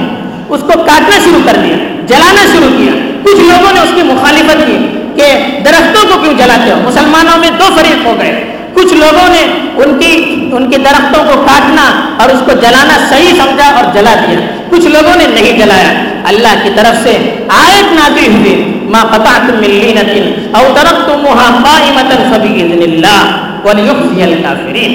اس 0.49 0.61
کو 0.61 0.83
کاٹنا 0.83 1.19
شروع 1.25 1.41
کر 1.47 1.57
دیا، 1.65 1.77
جلانا 2.07 2.45
شروع 2.53 2.79
کیا۔ 2.79 2.93
کچھ 3.23 3.41
لوگوں 3.41 3.73
نے 3.75 3.81
اس 3.81 3.91
کی 3.95 4.03
مخالفت 4.03 4.67
کی 4.67 4.79
کہ 5.17 5.59
درختوں 5.65 6.09
کو 6.09 6.21
کیوں 6.23 6.35
جلاتے 6.35 6.71
ہو؟ 6.71 6.81
مسلمانوں 6.89 7.39
میں 7.39 7.51
دو 7.51 7.65
فریق 7.77 8.07
ہو 8.07 8.17
گئے۔ 8.19 8.57
کچھ 8.75 8.95
لوگوں 8.95 9.29
نے 9.29 9.43
ان 9.77 9.99
کی، 9.99 10.35
ان 10.53 10.71
کے 10.71 10.79
درختوں 10.79 11.25
کو 11.25 11.45
کاٹنا 11.47 12.15
اور 12.23 12.31
اس 12.31 12.41
کو 12.47 12.53
جلانا 12.53 13.07
صحیح 13.09 13.29
سمجھا 13.29 13.69
اور 13.69 13.85
جلا 13.95 14.15
دیا۔ 14.15 14.39
کچھ 14.71 14.87
لوگوں 14.87 15.17
نے 15.17 15.27
نہیں 15.27 15.59
جلایا۔ 15.59 15.93
اللہ 16.31 16.63
کی 16.63 16.71
طرف 16.75 17.03
سے 17.05 17.17
آیت 17.49 17.93
نازل 17.93 18.35
ہوئی. 18.35 18.57
ما 18.93 19.01
قطعتم 19.13 19.57
من 19.63 19.71
لینت 19.83 20.57
او 20.57 20.65
ترکتموها 20.77 21.49
قائمتا 21.65 22.17
فبإذن 22.31 22.83
اللہ 22.89 23.23
وليخزي 23.65 24.25
الكافرین 24.25 24.93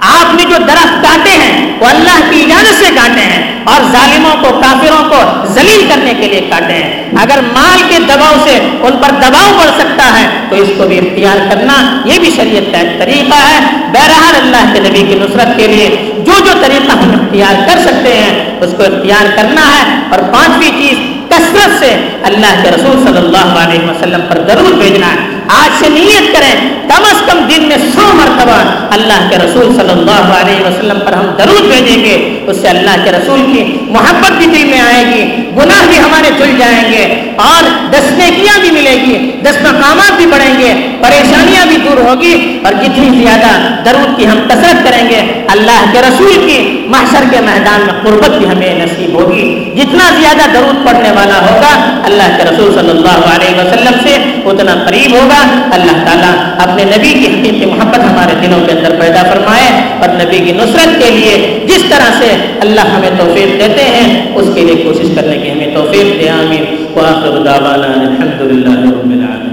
آپ 0.00 0.34
نے 0.34 0.42
جو 0.42 0.56
درخت 0.58 1.02
کاٹے 1.02 1.30
ہیں 1.30 1.78
وہ 1.80 1.86
اللہ 1.86 2.30
کی 2.30 2.42
اجازت 2.42 2.84
سے 2.84 2.94
کاٹے 2.94 3.20
ہیں 3.20 3.64
اور 3.64 3.80
ظالموں 3.92 4.34
کو، 4.42 4.60
کافروں 4.60 5.10
کو 5.10 5.22
ذلیل 5.52 5.86
کرنے 5.88 6.14
کے 6.20 6.26
لیے 6.26 6.40
کاٹے 6.40 6.72
ہیں۔ 6.72 7.04
اگر 7.22 7.40
مال 7.52 7.82
کے 7.88 7.98
دباؤ 7.98 8.34
سے 8.44 8.58
ان 8.80 8.96
پر 8.96 9.10
دباؤ 9.10 9.58
پڑ 9.58 9.68
سکتا 9.78 10.20
ہے 10.20 10.26
تو 10.48 10.56
اس 10.56 10.68
کو 10.78 10.84
بھی 10.84 10.98
اختیار 10.98 11.36
کرنا 11.50 12.02
یہ 12.04 12.18
بھی 12.18 12.30
شریعت 12.36 12.72
کا 12.72 12.78
ایک 12.78 12.98
طریقہ 12.98 13.34
ہے۔ 13.34 13.58
بہرحال 13.92 14.34
اللہ 14.36 14.74
کے 14.74 14.80
نبی 14.80 14.98
کی 14.98 15.14
نصرت 15.14 15.56
کے 15.56 15.66
لیے 15.66 16.12
جو 16.18 16.32
جو 16.38 16.52
طریقہ 16.66 16.92
ہم 16.92 17.10
اختیار 17.10 17.54
کر 17.66 17.78
سکتے 17.80 18.14
ہیں، 18.14 18.58
اس 18.60 18.74
کو 18.76 18.82
اختیار 18.82 19.36
کرنا 19.36 19.62
ہے۔ 19.62 20.00
اور 20.10 20.18
پانچویں 20.18 20.70
چیز، 20.70 20.98
کثرت 21.28 21.78
سے 21.78 22.08
اللہ 22.22 22.62
کے 22.62 22.68
رسول 22.68 23.06
صلی 23.06 23.18
اللہ 23.18 23.58
علیہ 23.58 23.90
وسلم 23.90 24.20
پر 24.28 24.38
ضرور 24.48 24.72
بھیجنا 24.72 25.06
ہے۔ 25.06 25.18
آج 25.48 25.84
سے 25.84 25.88
نیت 25.88 26.36
کریں، 26.36 26.54
کم 26.88 27.02
دن 27.50 27.66
میں 27.68 27.76
سو 27.94 28.06
مرتبہ 28.16 28.56
اللہ 28.96 29.28
کے 29.30 29.38
رسول 29.38 29.72
صلی 29.76 29.92
اللہ 29.92 30.26
علیہ 30.34 30.64
وسلم 30.64 30.98
پر 31.06 31.12
ہم 31.12 31.26
درود 31.38 31.66
بھیجیں 31.72 32.04
گے، 32.04 32.14
اس 32.46 32.56
سے 32.62 32.68
اللہ 32.68 33.04
کے 33.04 33.12
رسول 33.12 33.40
کی 33.52 33.62
محبت 33.90 34.36
بھی 34.38 34.46
دل 34.46 34.64
میں 34.70 34.80
آئے 34.80 35.04
گی، 35.06 35.22
گناہ 35.56 35.86
بھی 35.88 35.98
ہمارے 35.98 36.30
دھل 36.38 36.56
جائیں 36.58 36.82
گے، 36.92 37.04
اور 37.46 37.70
دس 37.92 38.10
نیکیاں 38.18 38.58
بھی 38.60 38.70
ملے 38.70 38.94
گی 39.04 39.16
دس 39.44 39.60
مقامات 39.62 40.16
بھی 40.16 40.26
بڑھیں 40.32 40.58
گے، 40.58 40.72
پریشانیاں 41.02 41.64
بھی 41.68 41.76
دور 41.84 42.02
ہوگی، 42.08 42.34
اور 42.64 42.72
جتنی 42.82 43.08
زیادہ 43.18 43.50
درود 43.84 44.16
کی 44.18 44.26
ہم 44.26 44.40
کثرت 44.48 44.84
کریں 44.84 45.08
گے، 45.10 45.20
اللہ 45.54 45.84
کے 45.92 46.02
رسول 46.08 46.46
کی 46.46 46.58
محشر 46.90 47.24
کے 47.30 47.40
میدان 47.40 47.80
میں 47.80 47.94
قربت 48.02 48.38
بھی 48.38 48.46
ہمیں 48.46 48.74
نصیب 48.74 49.14
ہوگی۔ 49.14 49.74
جتنا 49.76 50.04
زیادہ 50.20 50.50
درود 50.54 50.86
پڑھنے 50.86 51.10
والا 51.10 51.34
ہوگا، 51.34 52.00
اللہ 52.04 52.36
کے 52.36 52.44
رسول 52.44 52.74
صلی 52.74 52.90
اللہ 52.90 53.18
علیہ 53.34 53.54
وسلم 53.58 53.92
سے 54.02 54.14
اتنا 54.44 54.84
قریب 54.86 55.12
ہوگا۔ 55.12 55.60
اللہ 55.74 55.92
تعالیٰ 55.92 56.34
اپنے 56.58 56.84
نبی 56.84 57.12
کی 57.12 57.26
حقیقی 57.26 57.66
محبت 57.66 57.98
ہمارے 57.98 58.46
دلوں 58.46 58.66
کے 58.66 58.72
اندر 58.72 58.90
پیدا 59.00 59.22
فرمائے 59.22 59.66
اور 60.00 60.08
نبی 60.08 60.38
کی 60.38 60.52
نصرت 60.52 61.02
کے 61.02 61.10
لیے 61.10 61.64
جس 61.68 61.82
طرح 61.90 62.10
سے 62.18 62.58
اللہ 62.60 62.80
ہمیں 62.80 63.10
توفیق 63.18 63.60
دیتے 63.60 63.84
ہیں، 63.84 64.32
اس 64.34 64.46
کے 64.54 64.60
لیے 64.60 64.74
کوشش 64.74 65.08
کرنے 65.14 65.38
کی 65.38 65.50
ہمیں 65.52 65.74
توفیق 65.74 66.20
دے، 66.20 66.28
آمین۔ 66.28 66.64
وآخر 66.94 67.42
دعوانا 67.44 67.86
الحمد 67.86 68.40
للہ 68.40 68.80
رب 68.80 69.10
العالمين 69.10 69.49